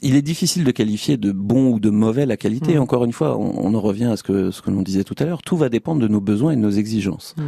il 0.01 0.14
est 0.14 0.23
difficile 0.23 0.64
de 0.64 0.71
qualifier 0.71 1.16
de 1.16 1.33
bon 1.33 1.73
ou 1.73 1.81
de 1.81 1.90
mauvais 1.90 2.27
la 2.27 2.37
qualité. 2.37 2.77
Mm. 2.77 2.81
Encore 2.81 3.05
une 3.05 3.12
fois, 3.12 3.37
on, 3.37 3.53
on 3.59 3.75
en 3.75 3.81
revient 3.81 4.05
à 4.07 4.16
ce 4.16 4.23
que 4.23 4.51
ce 4.51 4.62
que 4.62 4.71
l'on 4.71 4.83
disait 4.83 5.05
tout 5.05 5.16
à 5.18 5.25
l'heure. 5.25 5.42
Tout 5.42 5.57
va 5.57 5.68
dépendre 5.68 6.01
de 6.01 6.09
nos 6.09 6.21
besoins 6.21 6.53
et 6.53 6.57
de 6.57 6.61
nos 6.61 6.71
exigences. 6.71 7.35
Mm. 7.37 7.42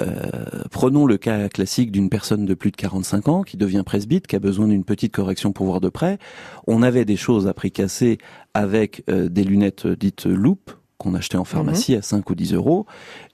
Euh, 0.00 0.30
prenons 0.70 1.06
le 1.06 1.16
cas 1.16 1.48
classique 1.48 1.90
d'une 1.90 2.10
personne 2.10 2.44
de 2.44 2.54
plus 2.54 2.70
de 2.70 2.76
45 2.76 3.28
ans 3.28 3.42
qui 3.42 3.56
devient 3.56 3.82
presbyte, 3.84 4.26
qui 4.26 4.36
a 4.36 4.38
besoin 4.38 4.68
d'une 4.68 4.84
petite 4.84 5.14
correction 5.14 5.52
pour 5.52 5.66
voir 5.66 5.80
de 5.80 5.88
près. 5.88 6.18
On 6.66 6.82
avait 6.82 7.04
des 7.04 7.16
choses 7.16 7.46
à 7.46 7.54
prix 7.54 7.72
cassé 7.72 8.18
avec 8.54 9.02
euh, 9.08 9.28
des 9.28 9.44
lunettes 9.44 9.86
dites 9.86 10.26
loupe 10.26 10.72
qu'on 10.98 11.14
achetait 11.14 11.38
en 11.38 11.44
pharmacie 11.44 11.94
à 11.94 12.02
5 12.02 12.28
ou 12.28 12.34
10 12.34 12.54
euros 12.54 12.84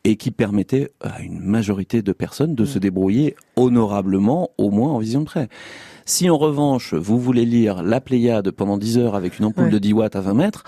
et 0.05 0.17
qui 0.17 0.31
permettaient 0.31 0.93
à 1.01 1.23
une 1.23 1.41
majorité 1.41 2.03
de 2.03 2.13
personnes 2.13 2.55
de 2.55 2.67
se 2.67 2.79
débrouiller 2.79 3.37
honorablement, 3.57 4.51
au 4.59 4.71
moins 4.71 4.91
en 4.91 4.99
vision 4.99 5.21
de 5.21 5.25
près. 5.25 5.49
Si 6.07 6.29
en 6.29 6.37
revanche, 6.37 6.93
vous 6.95 7.19
voulez 7.19 7.45
lire 7.47 7.83
la 7.83 8.01
Pléiade 8.01 8.51
pendant 8.51 8.77
10 8.77 8.99
heures 8.99 9.15
avec 9.15 9.39
une 9.39 9.47
ampoule 9.47 9.65
Ouais. 9.65 9.71
de 9.71 9.79
10 9.79 9.93
watts 9.95 10.17
à 10.17 10.21
20 10.21 10.35
mètres, 10.35 10.65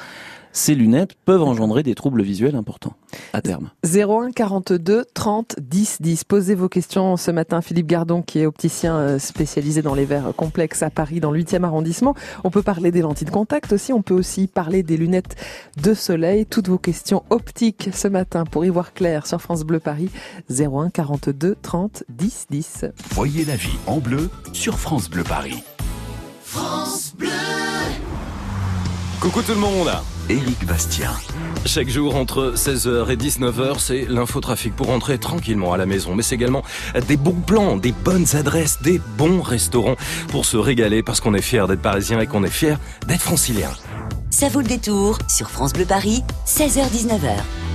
ces 0.57 0.75
lunettes 0.75 1.15
peuvent 1.27 1.43
engendrer 1.43 1.83
des 1.83 1.95
troubles 1.95 2.23
visuels 2.23 2.57
importants 2.57 2.95
à 3.35 3.43
terme. 3.43 3.71
01 3.85 4.31
42 4.33 5.05
30 5.13 5.57
10 5.61 5.99
10. 6.01 6.25
Posez 6.25 6.55
vos 6.55 6.71
questions 6.71 7.19
ce 7.19 7.31
matin. 7.31 7.61
Philippe 7.61 7.87
Gardon, 7.87 8.23
qui 8.23 8.39
est 8.39 8.47
opticien 8.47 8.97
euh, 8.97 9.19
spécialisé 9.19 9.83
dans 9.83 9.95
les 9.95 10.07
verres 10.07 10.33
complexes 10.35 10.83
à 10.83 10.89
Paris, 10.89 11.21
dans 11.21 11.31
le 11.31 11.43
8e 11.43 11.63
arrondissement. 11.63 12.15
On 12.43 12.51
peut 12.51 12.63
parler 12.63 12.91
des 12.91 13.03
lentilles 13.03 13.27
de 13.27 13.33
contact 13.33 13.71
aussi. 13.75 13.93
On 13.93 14.01
peut 14.01 14.15
aussi 14.15 14.47
parler 14.47 14.83
des 14.83 14.97
lunettes 14.97 15.37
de 15.83 15.93
soleil. 15.93 16.47
Toutes 16.47 16.69
vos 16.69 16.79
questions 16.79 17.23
optiques 17.29 17.91
ce 17.93 18.09
matin 18.09 18.45
pour 18.45 18.65
y 18.65 18.71
voir 18.71 18.95
clair 18.95 19.27
sur 19.27 19.43
France 19.43 19.63
Bleu 19.63 19.79
Paris. 19.79 20.09
01 20.49 20.89
42 20.89 21.57
30 21.61 22.05
10 22.09 22.47
10. 22.49 22.87
Voyez 23.11 23.45
la 23.45 23.57
vie 23.57 23.77
en 23.87 23.99
bleu 23.99 24.31
sur 24.55 24.79
France 24.79 25.11
Bleu 25.11 25.23
Paris. 25.23 25.63
France 26.43 27.15
Bleu. 27.15 27.29
Coucou 29.21 29.43
tout 29.43 29.53
le 29.53 29.61
monde 29.61 29.91
Éric 30.29 30.67
Bastien. 30.67 31.11
Chaque 31.65 31.89
jour 31.89 32.17
entre 32.17 32.55
16h 32.57 33.11
et 33.11 33.17
19h, 33.17 33.79
c'est 33.79 34.07
l'infotrafic 34.09 34.75
pour 34.75 34.89
rentrer 34.89 35.19
tranquillement 35.19 35.73
à 35.73 35.77
la 35.77 35.87
maison. 35.87 36.15
Mais 36.15 36.23
c'est 36.23 36.35
également 36.35 36.63
des 37.07 37.17
bons 37.17 37.41
plans, 37.47 37.77
des 37.77 37.93
bonnes 37.93 38.27
adresses, 38.35 38.81
des 38.83 39.01
bons 39.17 39.41
restaurants 39.41 39.97
pour 40.29 40.45
se 40.45 40.57
régaler 40.57 41.03
parce 41.03 41.21
qu'on 41.21 41.35
est 41.35 41.43
fier 41.43 41.69
d'être 41.69 41.83
parisien 41.83 42.21
et 42.21 42.27
qu'on 42.27 42.45
est 42.45 42.51
fier 42.51 42.79
d'être 43.07 43.23
francilien. 43.23 43.71
Ça 44.31 44.49
vaut 44.49 44.61
le 44.61 44.67
détour 44.67 45.19
sur 45.29 45.51
France 45.51 45.73
Bleu 45.73 45.85
Paris, 45.85 46.23
16h-19h. 46.47 47.66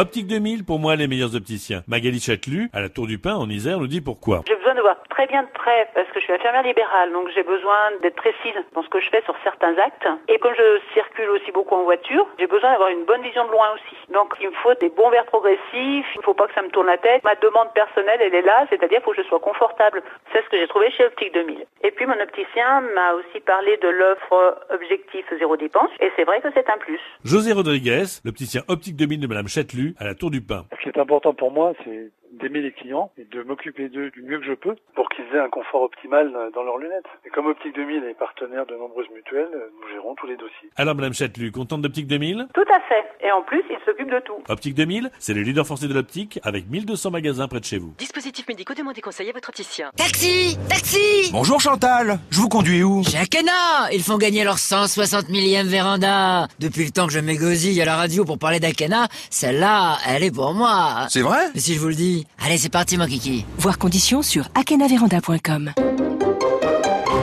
Optique 0.00 0.28
2000, 0.28 0.64
pour 0.64 0.78
moi, 0.78 0.96
les 0.96 1.06
meilleurs 1.06 1.36
opticiens. 1.36 1.82
Magali 1.86 2.20
Châtelu, 2.20 2.70
à 2.72 2.80
la 2.80 2.88
Tour 2.88 3.06
du 3.06 3.18
Pin, 3.18 3.36
en 3.36 3.50
Isère, 3.50 3.78
nous 3.78 3.86
dit 3.86 4.00
pourquoi. 4.00 4.40
J'ai 4.48 4.56
besoin 4.56 4.74
de 4.74 4.80
voir 4.80 4.96
très 5.10 5.26
bien 5.26 5.42
de 5.42 5.52
près 5.52 5.90
parce 5.94 6.08
que 6.08 6.20
je 6.20 6.24
suis 6.24 6.32
infirmière 6.32 6.62
libérale, 6.62 7.12
donc 7.12 7.28
j'ai 7.34 7.42
besoin 7.42 7.76
d'être 8.00 8.16
précise 8.16 8.56
dans 8.72 8.82
ce 8.82 8.88
que 8.88 8.98
je 8.98 9.10
fais 9.10 9.20
sur 9.28 9.36
certains 9.44 9.76
actes. 9.76 10.08
Et 10.28 10.38
comme 10.38 10.54
je 10.56 10.80
circule 10.94 11.28
aussi 11.28 11.52
beaucoup 11.52 11.74
en 11.74 11.84
voiture, 11.84 12.26
j'ai 12.38 12.46
besoin 12.46 12.72
d'avoir 12.72 12.88
une 12.88 13.04
bonne 13.04 13.20
vision 13.20 13.44
de 13.44 13.52
loin 13.52 13.68
aussi. 13.74 13.94
Donc 14.10 14.32
il 14.40 14.48
me 14.48 14.54
faut 14.62 14.72
des 14.80 14.88
bons 14.88 15.10
verres 15.10 15.26
progressifs, 15.26 16.08
il 16.16 16.20
ne 16.20 16.24
faut 16.24 16.32
pas 16.32 16.46
que 16.46 16.54
ça 16.54 16.62
me 16.62 16.70
tourne 16.70 16.86
la 16.86 16.96
tête. 16.96 17.22
Ma 17.22 17.34
demande 17.34 17.68
personnelle, 17.74 18.20
elle 18.22 18.34
est 18.34 18.40
là, 18.40 18.64
c'est-à-dire 18.70 19.02
faut 19.04 19.12
que 19.12 19.20
je 19.20 19.28
sois 19.28 19.40
confortable. 19.40 20.02
C'est 20.32 20.42
ce 20.42 20.48
que 20.48 20.56
j'ai 20.56 20.68
trouvé 20.68 20.90
chez 20.96 21.04
Optique 21.04 21.34
2000. 21.34 21.66
Et 21.84 21.90
puis 21.90 22.06
mon 22.06 22.18
opticien 22.18 22.80
m'a 22.94 23.12
aussi 23.20 23.40
parlé 23.44 23.76
de 23.82 23.88
l'offre 23.88 24.64
objectif 24.72 25.26
zéro 25.38 25.58
dépense, 25.58 25.90
et 26.00 26.10
c'est 26.16 26.24
vrai 26.24 26.40
que 26.40 26.48
c'est 26.54 26.70
un 26.70 26.78
plus. 26.78 27.00
José 27.22 27.52
Rodriguez, 27.52 28.08
l'opticien 28.24 28.62
Optique 28.68 28.96
2000 28.96 29.20
de 29.20 29.26
Madame 29.26 29.48
Châtelu, 29.48 29.89
à 29.98 30.04
la 30.04 30.14
Tour 30.14 30.30
du 30.30 30.40
Pin. 30.40 30.64
Ce 30.76 30.82
qui 30.82 30.88
est 30.88 31.00
important 31.00 31.34
pour 31.34 31.50
moi, 31.50 31.72
c'est 31.84 32.10
d'aimer 32.32 32.60
les 32.60 32.72
clients 32.72 33.10
et 33.18 33.24
de 33.24 33.42
m'occuper 33.42 33.88
d'eux 33.88 34.10
du 34.10 34.22
mieux 34.22 34.38
que 34.38 34.46
je 34.46 34.54
peux 34.54 34.76
pour 34.94 35.08
qu'ils 35.08 35.24
aient 35.34 35.40
un 35.40 35.48
confort 35.48 35.82
optimal 35.82 36.30
euh, 36.34 36.50
dans 36.54 36.62
leurs 36.62 36.78
lunettes. 36.78 37.04
Et 37.26 37.30
comme 37.30 37.46
Optique 37.46 37.74
2000 37.74 38.04
est 38.04 38.14
partenaire 38.18 38.66
de 38.66 38.74
nombreuses 38.76 39.08
mutuelles, 39.14 39.48
euh, 39.54 39.70
nous 39.80 39.88
gérons 39.92 40.14
tous 40.14 40.26
les 40.26 40.36
dossiers. 40.36 40.70
Alors, 40.76 40.94
Madame 40.94 41.12
Châtelu, 41.12 41.50
contente 41.50 41.82
d'Optique 41.82 42.06
2000 42.06 42.46
Tout 42.54 42.60
à 42.72 42.80
fait. 42.88 43.04
Et 43.26 43.32
en 43.32 43.42
plus, 43.42 43.62
il 43.70 43.76
s'occupe 43.84 44.10
de 44.10 44.20
tout. 44.20 44.38
Optique 44.48 44.74
2000, 44.74 45.10
c'est 45.18 45.34
le 45.34 45.42
leader 45.42 45.66
français 45.66 45.88
de 45.88 45.94
l'optique 45.94 46.38
avec 46.44 46.68
1200 46.70 47.10
magasins 47.10 47.48
près 47.48 47.60
de 47.60 47.64
chez 47.64 47.78
vous. 47.78 47.94
Dispositifs 47.98 48.46
médicaux, 48.48 48.74
demandez 48.74 49.00
conseil 49.00 49.28
à 49.30 49.32
votre 49.32 49.48
opticien. 49.48 49.90
Taxi 49.96 50.56
Taxi 50.68 51.30
Bonjour 51.32 51.60
Chantal, 51.60 52.18
je 52.30 52.38
vous 52.40 52.48
conduis 52.48 52.82
où? 52.82 53.02
Chez 53.04 53.18
Akena 53.18 53.90
Ils 53.92 54.02
font 54.02 54.18
gagner 54.18 54.44
leur 54.44 54.58
160 54.58 55.28
millième 55.28 55.66
véranda 55.66 56.46
Depuis 56.58 56.84
le 56.84 56.90
temps 56.90 57.06
que 57.06 57.12
je 57.12 57.18
m'égosille 57.20 57.80
à 57.80 57.84
la 57.84 57.96
radio 57.96 58.24
pour 58.24 58.38
parler 58.38 58.60
d'Akena, 58.60 59.08
celle-là, 59.30 59.96
elle 60.08 60.22
est 60.24 60.34
pour 60.34 60.54
moi 60.54 61.06
C'est 61.08 61.22
vrai? 61.22 61.40
Mais 61.54 61.60
si 61.60 61.74
je 61.74 61.80
vous 61.80 61.88
le 61.88 61.94
dis. 61.94 62.19
Allez, 62.38 62.58
c'est 62.58 62.68
parti 62.68 62.96
mon 62.96 63.06
kiki 63.06 63.44
Voir 63.58 63.78
conditions 63.78 64.22
sur 64.22 64.48
akenaveranda.com. 64.54 65.72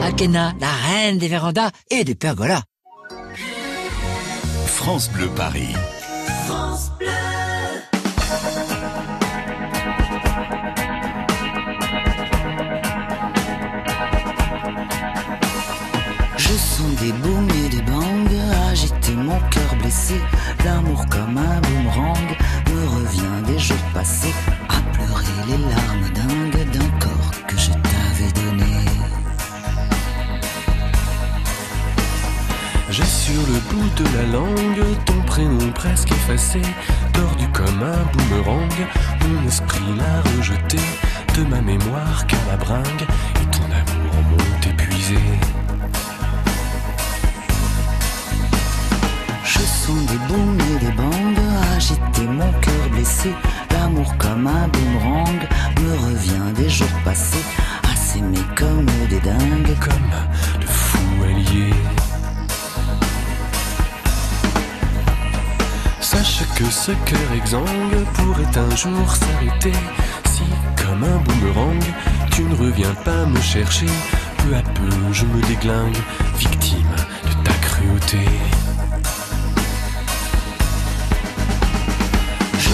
Akena, 0.02 0.52
la 0.60 0.70
reine 0.88 1.18
des 1.18 1.28
vérandas 1.28 1.70
et 1.90 2.04
des 2.04 2.14
pergolas 2.14 2.62
France 4.66 5.10
Bleu 5.10 5.28
Paris. 5.28 5.74
France 6.46 6.90
Bleu. 6.98 7.08
Je 16.36 16.48
sens 16.48 16.94
des 17.00 17.12
booms 17.12 17.48
et 17.64 17.68
des 17.68 17.82
bangs 17.82 18.18
agiter 18.70 19.14
mon 19.14 19.38
cœur 19.50 19.74
blessé. 19.80 20.14
L'amour 20.64 21.04
comme 21.10 21.36
un 21.36 21.60
boomerang 21.60 22.36
revient 23.08 23.46
des 23.46 23.58
jours 23.58 23.76
passés 23.94 24.34
à 24.68 24.80
pleurer 24.92 25.24
les 25.46 25.58
larmes 25.58 26.10
dingues 26.14 26.70
d'un 26.72 26.98
corps 26.98 27.46
que 27.46 27.56
je 27.56 27.70
t'avais 27.70 28.32
donné. 28.42 28.84
J'ai 32.90 33.04
sur 33.04 33.40
le 33.52 33.60
bout 33.70 33.90
de 33.96 34.16
la 34.16 34.24
langue 34.32 35.04
ton 35.04 35.20
prénom 35.26 35.70
presque 35.72 36.10
effacé, 36.12 36.62
tordu 37.12 37.46
comme 37.52 37.82
un 37.82 38.04
boomerang. 38.12 38.72
Mon 39.22 39.46
esprit 39.46 39.84
l'a 39.96 40.36
rejeté 40.36 40.78
de 41.36 41.42
ma 41.44 41.60
mémoire 41.60 42.26
car 42.26 42.40
la 42.48 42.56
bringue 42.56 43.06
et 43.40 43.46
ton 43.56 43.64
amour 43.64 44.14
m'ont 44.30 44.70
épuisé. 44.70 45.18
Je 49.44 49.58
sens 49.58 50.06
des 50.06 50.18
booms 50.28 50.58
et 50.60 50.84
des 50.84 50.92
bangs 50.92 51.38
agiter 51.78 52.26
mon 52.26 52.52
cœur 52.60 52.77
L'amour 53.70 54.12
comme 54.18 54.48
un 54.48 54.66
boomerang 54.66 55.40
me 55.80 55.92
revient 56.08 56.52
des 56.56 56.68
jours 56.68 56.88
passés 57.04 57.44
à 57.84 57.94
s'aimer 57.94 58.44
comme 58.56 58.86
des 59.08 59.20
dingues. 59.20 59.76
Comme 59.80 60.60
de 60.60 60.66
fous 60.66 61.22
alliés. 61.22 61.74
Sache 66.00 66.42
que 66.56 66.64
ce 66.64 66.90
cœur 66.90 67.32
exsangue 67.36 68.04
pourrait 68.14 68.58
un 68.58 68.74
jour 68.74 69.14
s'arrêter 69.14 69.78
si, 70.24 70.42
comme 70.82 71.04
un 71.04 71.18
boomerang, 71.18 71.84
tu 72.32 72.42
ne 72.42 72.54
reviens 72.56 72.94
pas 73.04 73.26
me 73.26 73.40
chercher. 73.40 73.86
Peu 74.38 74.56
à 74.56 74.62
peu, 74.62 75.12
je 75.12 75.24
me 75.24 75.40
déglingue, 75.42 75.96
victime 76.36 76.96
de 77.26 77.44
ta 77.44 77.54
cruauté. 77.60 78.26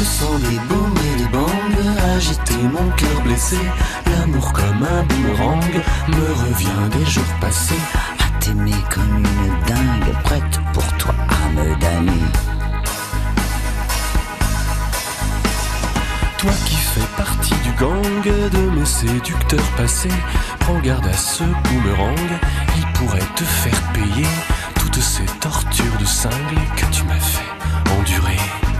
Je 0.04 0.10
sens 0.10 0.38
booms 0.68 0.94
et 1.14 1.16
des 1.16 1.28
bangs 1.28 2.14
agiter 2.14 2.62
mon 2.70 2.90
cœur 2.90 3.22
blessé. 3.22 3.56
L'amour 4.04 4.52
comme 4.52 4.82
un 4.82 5.02
boomerang 5.04 5.64
me 6.08 6.32
revient 6.44 6.98
des 6.98 7.06
jours 7.10 7.34
passés 7.40 7.80
à 8.18 8.38
t'aimer 8.38 8.74
comme 8.92 9.16
une 9.16 9.66
dingue 9.66 10.14
prête 10.24 10.60
pour 10.74 10.86
toi 10.98 11.14
à 11.30 11.48
me 11.52 11.74
damner. 11.80 12.26
Toi 16.36 16.52
qui 16.66 16.76
fais 16.76 17.08
partie 17.16 17.56
du 17.64 17.72
gang 17.80 18.50
de 18.52 18.78
mes 18.78 18.84
séducteurs 18.84 19.70
passés, 19.78 20.20
prends 20.60 20.80
garde 20.80 21.06
à 21.06 21.14
ce 21.14 21.44
boomerang, 21.44 22.28
il 22.76 22.86
pourrait 22.92 23.30
te 23.36 23.44
faire 23.44 23.82
payer 23.94 24.28
toutes 24.78 25.00
ces 25.00 25.24
tortures 25.40 25.96
de 25.98 26.04
cinglé 26.04 26.60
que 26.76 26.84
tu 26.92 27.04
m'as 27.04 27.14
fait 27.14 27.98
endurer. 27.98 28.73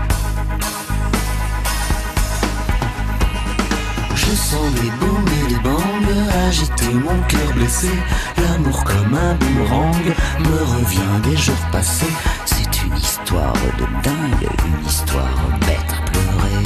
Je 4.35 4.41
sens 4.41 4.69
des 4.73 4.91
booms 4.99 5.25
et 5.45 5.47
des 5.47 5.59
bangs 5.61 6.49
agiter 6.49 6.93
mon 6.93 7.17
cœur 7.29 7.53
blessé. 7.53 7.89
L'amour 8.35 8.83
comme 8.83 9.13
un 9.13 9.33
boomerang 9.35 10.13
me 10.39 10.57
revient 10.75 11.21
des 11.23 11.37
jours 11.37 11.65
passés. 11.71 12.13
C'est 12.43 12.83
une 12.83 12.97
histoire 12.97 13.53
de 13.53 13.85
dingue, 14.03 14.49
une 14.67 14.85
histoire 14.85 15.39
bête 15.61 15.89
à 15.89 16.11
pleurer. 16.11 16.63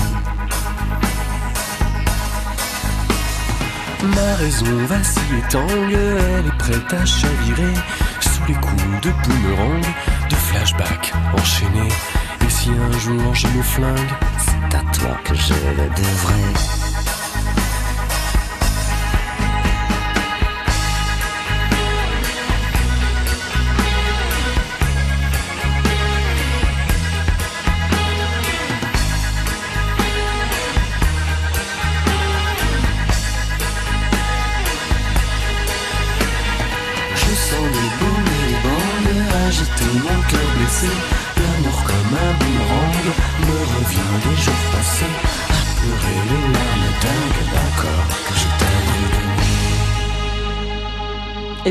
Ma 4.16 4.36
raison 4.38 4.86
vacille 4.88 5.38
et 5.38 5.52
tangue, 5.52 5.94
elle 5.94 6.48
est 6.48 6.58
prête 6.58 6.92
à 6.92 7.06
chavirer 7.06 7.76
sous 8.20 8.46
les 8.48 8.56
coups 8.56 9.02
de 9.04 9.12
boomerang, 9.12 9.86
de 10.28 10.36
flashback 10.36 11.14
enchaînés. 11.38 11.94
Et 12.48 12.50
si 12.50 12.72
un 12.72 12.98
jour 12.98 13.36
je 13.36 13.46
me 13.46 13.62
flingue, 13.62 14.14
c'est 14.40 14.76
à 14.76 14.82
toi 14.92 15.16
que 15.24 15.36
je 15.36 15.54
le 15.54 15.88
devrais. 15.90 16.79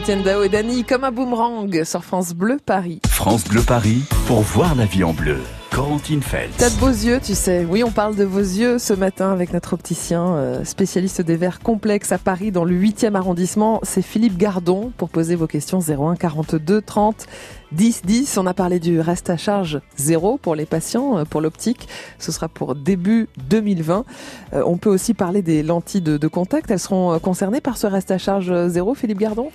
Étienne 0.08 0.22
Dao 0.22 0.42
et 0.42 0.48
Dany, 0.48 0.84
comme 0.84 1.04
un 1.04 1.12
boomerang 1.12 1.84
sur 1.84 2.02
France 2.02 2.32
Bleu 2.32 2.56
Paris. 2.64 3.02
France 3.06 3.44
Bleu 3.44 3.60
Paris 3.60 4.04
pour 4.26 4.40
voir 4.40 4.74
la 4.74 4.86
vie 4.86 5.04
en 5.04 5.12
bleu. 5.12 5.36
Corentine 5.70 6.22
Feltz. 6.22 6.56
T'as 6.56 6.70
de 6.70 6.76
beaux 6.76 6.88
yeux, 6.88 7.20
tu 7.22 7.34
sais. 7.34 7.66
Oui, 7.68 7.84
on 7.84 7.90
parle 7.90 8.16
de 8.16 8.24
vos 8.24 8.38
yeux 8.38 8.78
ce 8.78 8.94
matin 8.94 9.30
avec 9.32 9.52
notre 9.52 9.74
opticien, 9.74 10.28
euh, 10.28 10.64
spécialiste 10.64 11.20
des 11.20 11.36
verres 11.36 11.60
complexes 11.60 12.10
à 12.10 12.16
Paris 12.16 12.50
dans 12.50 12.64
le 12.64 12.74
8e 12.74 13.16
arrondissement. 13.16 13.80
C'est 13.82 14.00
Philippe 14.00 14.38
Gardon 14.38 14.92
pour 14.96 15.10
poser 15.10 15.34
vos 15.34 15.46
questions 15.46 15.80
01 15.80 16.16
42 16.16 16.80
30 16.80 17.26
10 17.72 18.02
10. 18.06 18.38
On 18.38 18.46
a 18.46 18.54
parlé 18.54 18.80
du 18.80 19.00
reste 19.00 19.28
à 19.28 19.36
charge 19.36 19.78
zéro 19.98 20.38
pour 20.38 20.54
les 20.54 20.64
patients, 20.64 21.18
euh, 21.18 21.24
pour 21.26 21.42
l'optique. 21.42 21.86
Ce 22.18 22.32
sera 22.32 22.48
pour 22.48 22.74
début 22.74 23.28
2020. 23.50 24.06
Euh, 24.54 24.62
on 24.64 24.78
peut 24.78 24.88
aussi 24.88 25.12
parler 25.12 25.42
des 25.42 25.62
lentilles 25.62 26.00
de, 26.00 26.16
de 26.16 26.28
contact. 26.28 26.70
Elles 26.70 26.78
seront 26.78 27.18
concernées 27.18 27.60
par 27.60 27.76
ce 27.76 27.86
reste 27.86 28.10
à 28.10 28.16
charge 28.16 28.68
zéro, 28.68 28.94
Philippe 28.94 29.18
Gardon? 29.18 29.50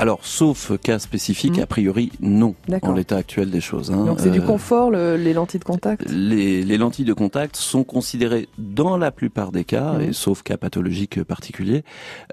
Alors, 0.00 0.20
sauf 0.22 0.70
cas 0.80 1.00
spécifique, 1.00 1.58
a 1.58 1.66
priori, 1.66 2.12
non, 2.20 2.54
en 2.82 2.92
l'état 2.92 3.16
actuel 3.16 3.50
des 3.50 3.60
choses. 3.60 3.90
hein. 3.90 4.04
Donc 4.06 4.20
c'est 4.20 4.30
du 4.30 4.38
Euh, 4.38 4.42
confort, 4.42 4.92
le- 4.92 5.16
les 5.16 5.32
lentilles 5.32 5.58
de 5.58 5.64
contact? 5.64 6.08
les, 6.08 6.62
les 6.62 6.78
lentilles 6.78 7.04
de 7.04 7.12
contact 7.12 7.56
sont 7.56 7.82
considérées, 7.82 8.48
dans 8.58 8.96
la 8.96 9.10
plupart 9.10 9.50
des 9.50 9.64
cas, 9.64 9.94
Mhm. 9.94 10.00
et 10.02 10.12
sauf 10.12 10.44
cas 10.44 10.56
pathologiques 10.56 11.24
particuliers, 11.24 11.82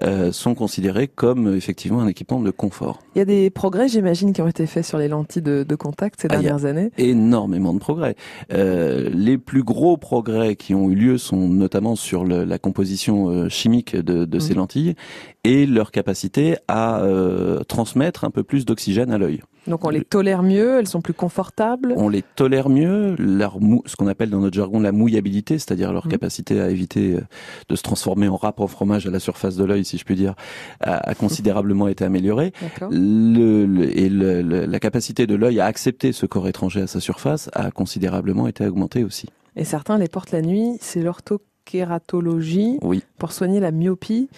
euh, 0.04 0.30
sont 0.30 0.54
considérées 0.54 1.08
comme 1.08 1.56
effectivement 1.56 2.00
un 2.00 2.06
équipement 2.06 2.38
de 2.38 2.52
confort. 2.52 3.00
Il 3.16 3.18
y 3.18 3.22
a 3.22 3.24
des 3.24 3.50
progrès, 3.50 3.88
j'imagine, 3.88 4.32
qui 4.32 4.42
ont 4.42 4.48
été 4.48 4.66
faits 4.66 4.84
sur 4.84 4.98
les 4.98 5.08
lentilles 5.08 5.42
de, 5.42 5.64
de 5.68 5.74
contact 5.74 6.20
ces 6.20 6.28
Ah, 6.30 6.36
il 6.36 6.42
y 6.44 6.46
a 6.46 6.50
dernières 6.50 6.66
années? 6.70 6.90
Énormément 6.98 7.74
de 7.74 7.80
progrès. 7.80 8.14
Euh, 8.52 9.10
les 9.12 9.38
plus 9.38 9.64
gros 9.64 9.96
progrès 9.96 10.54
qui 10.54 10.72
ont 10.76 10.88
eu 10.88 10.94
lieu 10.94 11.18
sont 11.18 11.48
notamment 11.48 11.96
sur 11.96 12.24
le- 12.24 12.44
la 12.44 12.60
composition 12.60 13.28
euh, 13.28 13.48
chimique 13.48 13.96
de, 13.96 14.24
de 14.24 14.38
ces 14.38 14.52
Mhm. 14.52 14.58
lentilles 14.60 14.94
et 15.42 15.66
leur 15.66 15.90
capacité 15.90 16.56
à 16.68 17.00
euh, 17.02 17.55
transmettre 17.64 18.24
un 18.24 18.30
peu 18.30 18.42
plus 18.42 18.64
d'oxygène 18.64 19.10
à 19.12 19.18
l'œil. 19.18 19.42
Donc 19.66 19.84
on 19.84 19.88
les 19.90 20.04
tolère 20.04 20.44
mieux, 20.44 20.78
elles 20.78 20.86
sont 20.86 21.00
plus 21.00 21.12
confortables. 21.12 21.92
On 21.96 22.08
les 22.08 22.22
tolère 22.22 22.68
mieux, 22.68 23.16
leur 23.18 23.60
mou- 23.60 23.82
ce 23.86 23.96
qu'on 23.96 24.06
appelle 24.06 24.30
dans 24.30 24.38
notre 24.38 24.54
jargon 24.56 24.78
la 24.78 24.92
mouillabilité, 24.92 25.58
c'est-à-dire 25.58 25.92
leur 25.92 26.06
capacité 26.06 26.60
à 26.60 26.70
éviter 26.70 27.14
euh, 27.16 27.20
de 27.68 27.74
se 27.74 27.82
transformer 27.82 28.28
en 28.28 28.36
râpe 28.36 28.60
en 28.60 28.68
fromage 28.68 29.08
à 29.08 29.10
la 29.10 29.18
surface 29.18 29.56
de 29.56 29.64
l'œil, 29.64 29.84
si 29.84 29.98
je 29.98 30.04
puis 30.04 30.14
dire, 30.14 30.34
a, 30.80 31.10
a 31.10 31.14
considérablement 31.16 31.88
été 31.88 32.04
améliorée. 32.04 32.52
D'accord. 32.62 32.90
Le, 32.92 33.66
le- 33.66 33.98
et 33.98 34.08
le- 34.08 34.40
la 34.66 34.78
capacité 34.78 35.26
de 35.26 35.34
l'œil 35.34 35.58
à 35.58 35.66
accepter 35.66 36.12
ce 36.12 36.26
corps 36.26 36.46
étranger 36.46 36.82
à 36.82 36.86
sa 36.86 37.00
surface 37.00 37.50
a 37.52 37.72
considérablement 37.72 38.46
été 38.46 38.64
augmentée 38.66 39.02
aussi. 39.02 39.26
Et 39.56 39.64
certains 39.64 39.98
les 39.98 40.06
portent 40.08 40.30
la 40.30 40.42
nuit, 40.42 40.76
c'est 40.80 41.00
l'ortho 41.02 41.40
kératologie 41.64 42.78
Oui. 42.82 43.02
pour 43.18 43.32
soigner 43.32 43.58
la 43.60 43.70
myopie. 43.72 44.28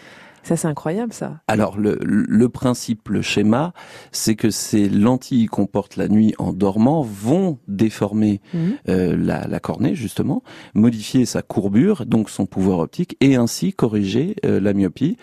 Ça, 0.43 0.57
c'est 0.57 0.69
incroyable, 0.69 1.13
ça. 1.13 1.41
Alors 1.49 1.79
le, 1.79 1.99
le 2.03 2.49
principe, 2.49 3.09
le 3.09 3.23
schéma, 3.23 3.73
c'est 4.13 4.35
que 4.37 4.51
ces 4.51 4.89
lentilles 4.89 5.47
qu'on 5.47 5.67
porte 5.67 5.97
la 5.97 6.09
nuit 6.09 6.35
en 6.39 6.53
dormant 6.53 7.03
vont 7.03 7.59
déformer 7.69 8.41
Mhm. 8.55 8.73
euh, 8.89 9.17
la, 9.17 9.47
la 9.47 9.61
cornée 9.61 9.95
justement, 9.95 10.43
modifier 10.75 11.27
sa 11.27 11.43
courbure, 11.43 12.07
donc 12.07 12.31
son 12.31 12.47
pouvoir 12.47 12.79
optique, 12.79 13.17
et 13.21 13.37
ainsi 13.37 13.73
corriger 13.73 14.37
euh, 14.47 14.61
la 14.61 14.73
myopie. 14.73 15.17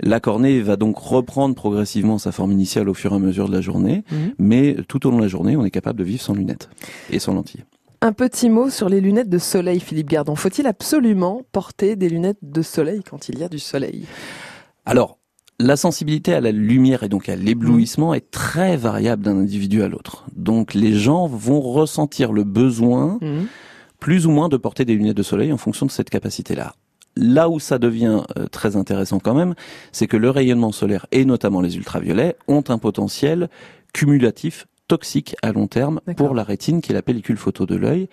La 0.00 0.20
cornée 0.20 0.60
va 0.60 0.76
donc 0.76 0.96
reprendre 0.98 1.54
progressivement 1.56 2.18
sa 2.18 2.30
forme 2.30 2.52
initiale 2.52 2.88
au 2.88 2.94
fur 2.94 3.12
et 3.12 3.16
à 3.16 3.18
mesure 3.18 3.48
de 3.48 3.52
la 3.52 3.60
journée, 3.60 4.04
Mhm. 4.10 4.34
mais 4.38 4.76
tout 4.86 5.06
au 5.06 5.10
long 5.10 5.16
de 5.18 5.22
la 5.22 5.28
journée, 5.28 5.56
on 5.56 5.64
est 5.64 5.70
capable 5.72 5.98
de 5.98 6.04
vivre 6.04 6.22
sans 6.22 6.34
lunettes 6.34 6.68
et 7.10 7.18
sans 7.18 7.34
lentilles. 7.34 7.64
Un 8.00 8.12
petit 8.12 8.48
mot 8.48 8.70
sur 8.70 8.88
les 8.88 9.00
lunettes 9.00 9.28
de 9.28 9.38
soleil, 9.38 9.80
Philippe 9.80 10.08
Gardon. 10.08 10.36
Faut-il 10.36 10.68
absolument 10.68 11.42
porter 11.50 11.96
des 11.96 12.08
lunettes 12.08 12.38
de 12.42 12.62
soleil 12.62 13.02
quand 13.02 13.28
il 13.28 13.40
y 13.40 13.42
a 13.42 13.48
du 13.48 13.58
soleil? 13.58 14.04
Alors, 14.86 15.18
la 15.58 15.76
sensibilité 15.76 16.32
à 16.32 16.40
la 16.40 16.52
lumière 16.52 17.02
et 17.02 17.08
donc 17.08 17.28
à 17.28 17.34
l'éblouissement 17.34 18.14
est 18.14 18.30
très 18.30 18.76
variable 18.76 19.24
d'un 19.24 19.36
individu 19.36 19.82
à 19.82 19.88
l'autre. 19.88 20.26
Donc 20.36 20.74
les 20.74 20.92
gens 20.92 21.26
vont 21.26 21.60
ressentir 21.60 22.32
le 22.32 22.44
besoin 22.44 23.18
plus 23.98 24.26
ou 24.26 24.30
moins 24.30 24.48
de 24.48 24.56
porter 24.56 24.84
des 24.84 24.94
lunettes 24.94 25.16
de 25.16 25.24
soleil 25.24 25.52
en 25.52 25.56
fonction 25.56 25.84
de 25.84 25.90
cette 25.90 26.08
capacité-là. 26.08 26.76
Là 27.16 27.48
où 27.48 27.58
ça 27.58 27.80
devient 27.80 28.22
euh, 28.38 28.46
très 28.46 28.76
intéressant 28.76 29.18
quand 29.18 29.34
même, 29.34 29.56
c'est 29.90 30.06
que 30.06 30.16
le 30.16 30.30
rayonnement 30.30 30.70
solaire 30.70 31.06
et 31.10 31.24
notamment 31.24 31.60
les 31.60 31.76
ultraviolets 31.76 32.36
ont 32.46 32.62
un 32.68 32.78
potentiel 32.78 33.50
cumulatif 33.92 34.68
toxique 34.88 35.36
à 35.42 35.52
long 35.52 35.66
terme 35.66 36.00
pour 36.16 36.34
la 36.34 36.42
rétine 36.42 36.80
qui 36.80 36.92
est 36.92 36.94
la 36.94 37.02
pellicule 37.02 37.36
photo 37.36 37.66
de 37.66 37.76
l'œil. 37.76 38.08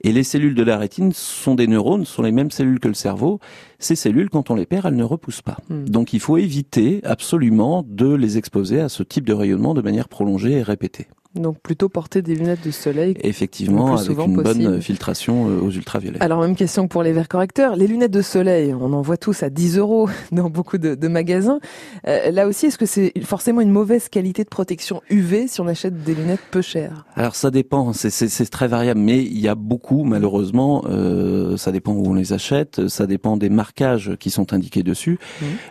Et 0.00 0.12
les 0.12 0.22
cellules 0.22 0.54
de 0.54 0.62
la 0.62 0.76
rétine 0.76 1.12
sont 1.12 1.54
des 1.54 1.66
neurones, 1.66 2.04
sont 2.04 2.22
les 2.22 2.32
mêmes 2.32 2.50
cellules 2.50 2.78
que 2.78 2.88
le 2.88 2.94
cerveau. 2.94 3.40
Ces 3.78 3.96
cellules, 3.96 4.28
quand 4.28 4.50
on 4.50 4.54
les 4.54 4.66
perd, 4.66 4.86
elles 4.86 4.96
ne 4.96 5.04
repoussent 5.04 5.42
pas. 5.42 5.56
Hmm. 5.68 5.84
Donc 5.84 6.12
il 6.12 6.20
faut 6.20 6.36
éviter 6.36 7.00
absolument 7.04 7.84
de 7.86 8.14
les 8.14 8.36
exposer 8.38 8.80
à 8.80 8.88
ce 8.88 9.02
type 9.02 9.26
de 9.26 9.32
rayonnement 9.32 9.74
de 9.74 9.80
manière 9.80 10.08
prolongée 10.08 10.52
et 10.52 10.62
répétée. 10.62 11.08
Donc 11.34 11.58
plutôt 11.60 11.88
porter 11.88 12.22
des 12.22 12.34
lunettes 12.34 12.64
de 12.64 12.70
soleil. 12.70 13.16
Effectivement, 13.22 13.96
avec 13.96 14.08
une 14.10 14.36
possible. 14.36 14.42
bonne 14.42 14.80
filtration 14.82 15.48
euh, 15.48 15.60
aux 15.60 15.70
ultraviolets. 15.70 16.22
Alors 16.22 16.40
même 16.40 16.56
question 16.56 16.84
que 16.84 16.92
pour 16.92 17.02
les 17.02 17.12
verres 17.12 17.28
correcteurs. 17.28 17.76
Les 17.76 17.86
lunettes 17.86 18.12
de 18.12 18.22
soleil, 18.22 18.72
on 18.74 18.92
en 18.92 19.02
voit 19.02 19.16
tous 19.16 19.42
à 19.42 19.50
10 19.50 19.78
euros 19.78 20.08
dans 20.32 20.48
beaucoup 20.50 20.78
de, 20.78 20.94
de 20.94 21.08
magasins. 21.08 21.58
Euh, 22.06 22.30
là 22.30 22.46
aussi, 22.46 22.66
est-ce 22.66 22.78
que 22.78 22.86
c'est 22.86 23.12
forcément 23.24 23.60
une 23.60 23.70
mauvaise 23.70 24.08
qualité 24.08 24.44
de 24.44 24.48
protection 24.48 25.02
UV 25.10 25.48
si 25.48 25.60
on 25.60 25.66
achète 25.66 26.02
des 26.04 26.14
lunettes 26.14 26.40
peu 26.50 26.62
chères? 26.62 27.04
Alors 27.16 27.34
ça 27.34 27.50
dépend, 27.50 27.92
c'est- 27.92 28.44
très 28.50 28.68
variable, 28.68 29.00
mais 29.00 29.22
il 29.22 29.40
y 29.40 29.48
a 29.48 29.54
beaucoup, 29.54 30.04
malheureusement, 30.04 30.84
euh, 30.86 31.56
ça 31.56 31.72
dépend 31.72 31.92
où 31.92 32.06
on 32.06 32.14
les 32.14 32.32
achète, 32.32 32.88
ça 32.88 33.06
dépend 33.06 33.36
des 33.36 33.48
marquages 33.48 34.16
qui 34.20 34.30
sont 34.30 34.52
indiqués 34.52 34.82
dessus. 34.82 35.18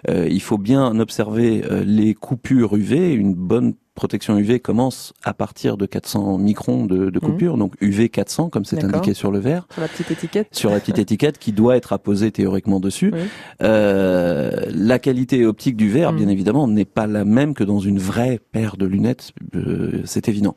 Euh, 0.09 0.27
il 0.29 0.41
faut 0.41 0.57
bien 0.57 0.99
observer 0.99 1.63
euh, 1.69 1.83
les 1.85 2.13
coupures 2.15 2.75
UV, 2.75 3.13
une 3.13 3.33
bonne 3.33 3.73
protection 3.95 4.37
UV 4.37 4.59
commence 4.59 5.13
à 5.23 5.33
partir 5.33 5.77
de 5.77 5.85
400 5.85 6.37
microns 6.37 6.85
de, 6.85 7.09
de 7.09 7.19
coupure, 7.19 7.57
donc 7.57 7.73
UV 7.81 8.09
400 8.09 8.49
comme 8.49 8.65
c'est 8.65 8.83
indiqué 8.83 9.13
sur 9.13 9.31
le 9.31 9.39
verre. 9.39 9.67
Sur 9.71 9.81
la 9.81 9.87
petite 9.87 10.11
étiquette 10.11 10.47
sur 10.51 10.71
la 10.71 10.79
petite 10.79 10.97
étiquette 10.99 11.37
qui 11.37 11.51
doit 11.51 11.77
être 11.77 11.93
apposée 11.93 12.31
théoriquement 12.31 12.79
dessus. 12.79 13.13
Euh, 13.61 14.51
la 14.73 14.99
qualité 14.99 15.45
optique 15.45 15.75
du 15.77 15.89
verre, 15.89 16.11
Mm. 16.11 16.17
bien 16.17 16.27
évidemment, 16.29 16.67
n'est 16.67 16.85
pas 16.85 17.07
la 17.07 17.23
même 17.25 17.53
que 17.53 17.63
dans 17.63 17.79
une 17.79 17.99
vraie 17.99 18.39
paire 18.51 18.77
de 18.77 18.85
lunettes, 18.85 19.31
euh, 19.55 20.01
c'est 20.05 20.27
évident. 20.27 20.55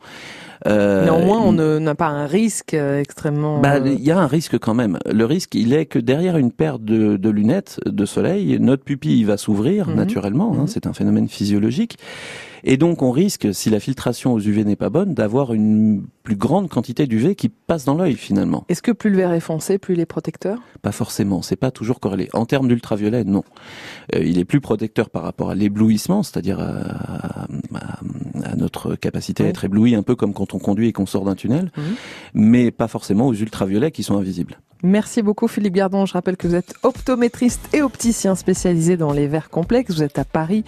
Euh, 0.66 1.04
Néanmoins, 1.04 1.40
on 1.40 1.52
n'a 1.80 1.94
pas 1.94 2.08
un 2.08 2.26
risque 2.26 2.74
euh, 2.74 3.00
extrêmement... 3.00 3.60
bah, 3.60 3.74
euh, 3.76 3.88
il 3.96 4.02
y 4.04 4.10
a 4.10 4.18
un 4.18 4.26
risque 4.26 4.58
quand 4.58 4.74
même. 4.74 4.98
Le 5.10 5.24
risque, 5.24 5.54
il 5.54 5.72
est 5.72 5.86
que 5.86 5.98
derrière 5.98 6.36
une 6.36 6.52
paire 6.52 6.78
de, 6.78 7.16
de 7.16 7.30
lunettes 7.30 7.78
de 7.84 8.04
soleil, 8.06 8.58
notre 8.60 8.84
pupille 8.84 9.24
va 9.24 9.36
s'ouvrir 9.36 9.88
Mhm. 9.88 9.94
naturellement. 9.96 10.56
hein, 10.58 10.64
c'est 10.66 10.86
un 10.86 10.92
phénomène 10.92 11.28
physiologique. 11.28 11.98
Et 12.68 12.76
donc, 12.78 13.02
on 13.02 13.12
risque, 13.12 13.54
si 13.54 13.70
la 13.70 13.78
filtration 13.78 14.32
aux 14.32 14.40
UV 14.40 14.64
n'est 14.64 14.74
pas 14.76 14.90
bonne, 14.90 15.14
d'avoir 15.14 15.52
une 15.54 16.04
plus 16.24 16.34
grande 16.34 16.68
quantité 16.68 17.06
d'UV 17.06 17.36
qui 17.36 17.48
passe 17.48 17.84
dans 17.84 17.94
l'œil 17.94 18.14
finalement. 18.14 18.64
Est-ce 18.68 18.82
que 18.82 18.90
plus 18.90 19.10
le 19.10 19.18
verre 19.18 19.32
est 19.34 19.40
foncé, 19.40 19.78
plus 19.78 19.94
il 19.94 20.00
est 20.00 20.06
protecteur? 20.06 20.58
Pas 20.82 20.90
forcément, 20.90 21.42
c'est 21.42 21.54
pas 21.54 21.70
toujours 21.70 22.00
corrélé. 22.00 22.28
En 22.32 22.44
termes 22.44 22.66
d'ultraviolet, 22.66 23.22
non. 23.22 23.44
Euh, 24.16 24.24
il 24.24 24.38
est 24.40 24.44
plus 24.44 24.60
protecteur 24.60 25.10
par 25.10 25.22
rapport 25.22 25.50
à 25.50 25.54
l'éblouissement, 25.54 26.24
c'est-à-dire 26.24 26.58
à, 26.58 27.46
à- 28.52 28.56
notre 28.56 28.94
capacité 28.94 29.44
à 29.44 29.48
être 29.48 29.64
ébloui, 29.64 29.94
un 29.94 30.02
peu 30.02 30.14
comme 30.16 30.32
quand 30.32 30.54
on 30.54 30.58
conduit 30.58 30.88
et 30.88 30.92
qu'on 30.92 31.06
sort 31.06 31.24
d'un 31.24 31.34
tunnel, 31.34 31.70
mais 32.34 32.70
pas 32.70 32.88
forcément 32.88 33.26
aux 33.26 33.34
ultraviolets 33.34 33.90
qui 33.90 34.02
sont 34.02 34.16
invisibles. 34.16 34.58
Merci 34.86 35.20
beaucoup 35.20 35.48
Philippe 35.48 35.74
Gardon. 35.74 36.06
Je 36.06 36.12
rappelle 36.12 36.36
que 36.36 36.46
vous 36.46 36.54
êtes 36.54 36.74
optométriste 36.84 37.60
et 37.72 37.82
opticien 37.82 38.36
spécialisé 38.36 38.96
dans 38.96 39.12
les 39.12 39.26
verres 39.26 39.50
complexes. 39.50 39.92
Vous 39.92 40.04
êtes 40.04 40.16
à 40.16 40.24
Paris, 40.24 40.64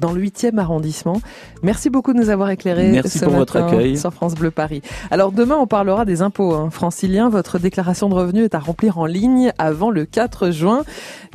dans 0.00 0.10
le 0.10 0.20
8e 0.20 0.58
arrondissement. 0.58 1.20
Merci 1.62 1.88
beaucoup 1.88 2.12
de 2.12 2.18
nous 2.18 2.30
avoir 2.30 2.50
éclairés 2.50 2.90
Merci 2.90 3.20
ce 3.20 3.24
pour 3.26 3.34
votre 3.34 3.54
accueil. 3.54 3.96
sur 3.96 4.12
France 4.12 4.34
Bleu 4.34 4.50
Paris. 4.50 4.82
Alors 5.12 5.30
demain, 5.30 5.56
on 5.56 5.68
parlera 5.68 6.04
des 6.04 6.20
impôts 6.20 6.52
hein. 6.52 6.70
franciliens. 6.70 7.28
Votre 7.28 7.60
déclaration 7.60 8.08
de 8.08 8.14
revenus 8.14 8.44
est 8.46 8.56
à 8.56 8.58
remplir 8.58 8.98
en 8.98 9.06
ligne 9.06 9.52
avant 9.56 9.90
le 9.90 10.04
4 10.04 10.50
juin. 10.50 10.82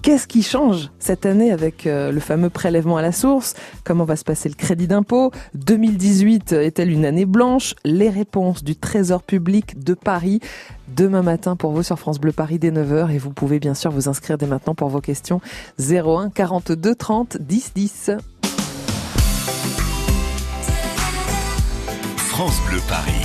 Qu'est-ce 0.01 0.27
qui 0.27 0.43
change 0.43 0.91
cette 0.99 1.25
année 1.25 1.53
avec 1.53 1.87
euh, 1.87 2.11
le 2.11 2.19
fameux 2.19 2.49
prélèvement 2.49 2.97
à 2.97 3.01
la 3.01 3.13
source? 3.13 3.53
Comment 3.85 4.03
va 4.03 4.17
se 4.17 4.25
passer 4.25 4.49
le 4.49 4.55
crédit 4.55 4.87
d'impôt? 4.87 5.31
2018 5.53 6.51
est-elle 6.51 6.91
une 6.91 7.05
année 7.05 7.25
blanche? 7.25 7.75
Les 7.85 8.09
réponses 8.09 8.61
du 8.61 8.75
Trésor 8.75 9.23
public 9.23 9.81
de 9.81 9.93
Paris 9.93 10.41
demain 10.87 11.21
matin 11.21 11.55
pour 11.55 11.71
vous 11.71 11.83
sur 11.83 11.99
France 11.99 12.19
Bleu 12.19 12.31
Paris 12.31 12.59
dès 12.59 12.71
9h 12.71 13.11
et 13.11 13.17
vous 13.17 13.31
pouvez 13.31 13.59
bien 13.59 13.73
sûr 13.73 13.91
vous 13.91 14.09
inscrire 14.09 14.37
dès 14.37 14.47
maintenant 14.47 14.75
pour 14.75 14.89
vos 14.89 15.01
questions 15.01 15.41
01 15.79 16.29
42 16.29 16.95
30 16.95 17.37
10 17.37 17.71
10. 17.75 18.11
France 22.17 22.59
Bleu 22.67 22.79
Paris. 22.87 23.24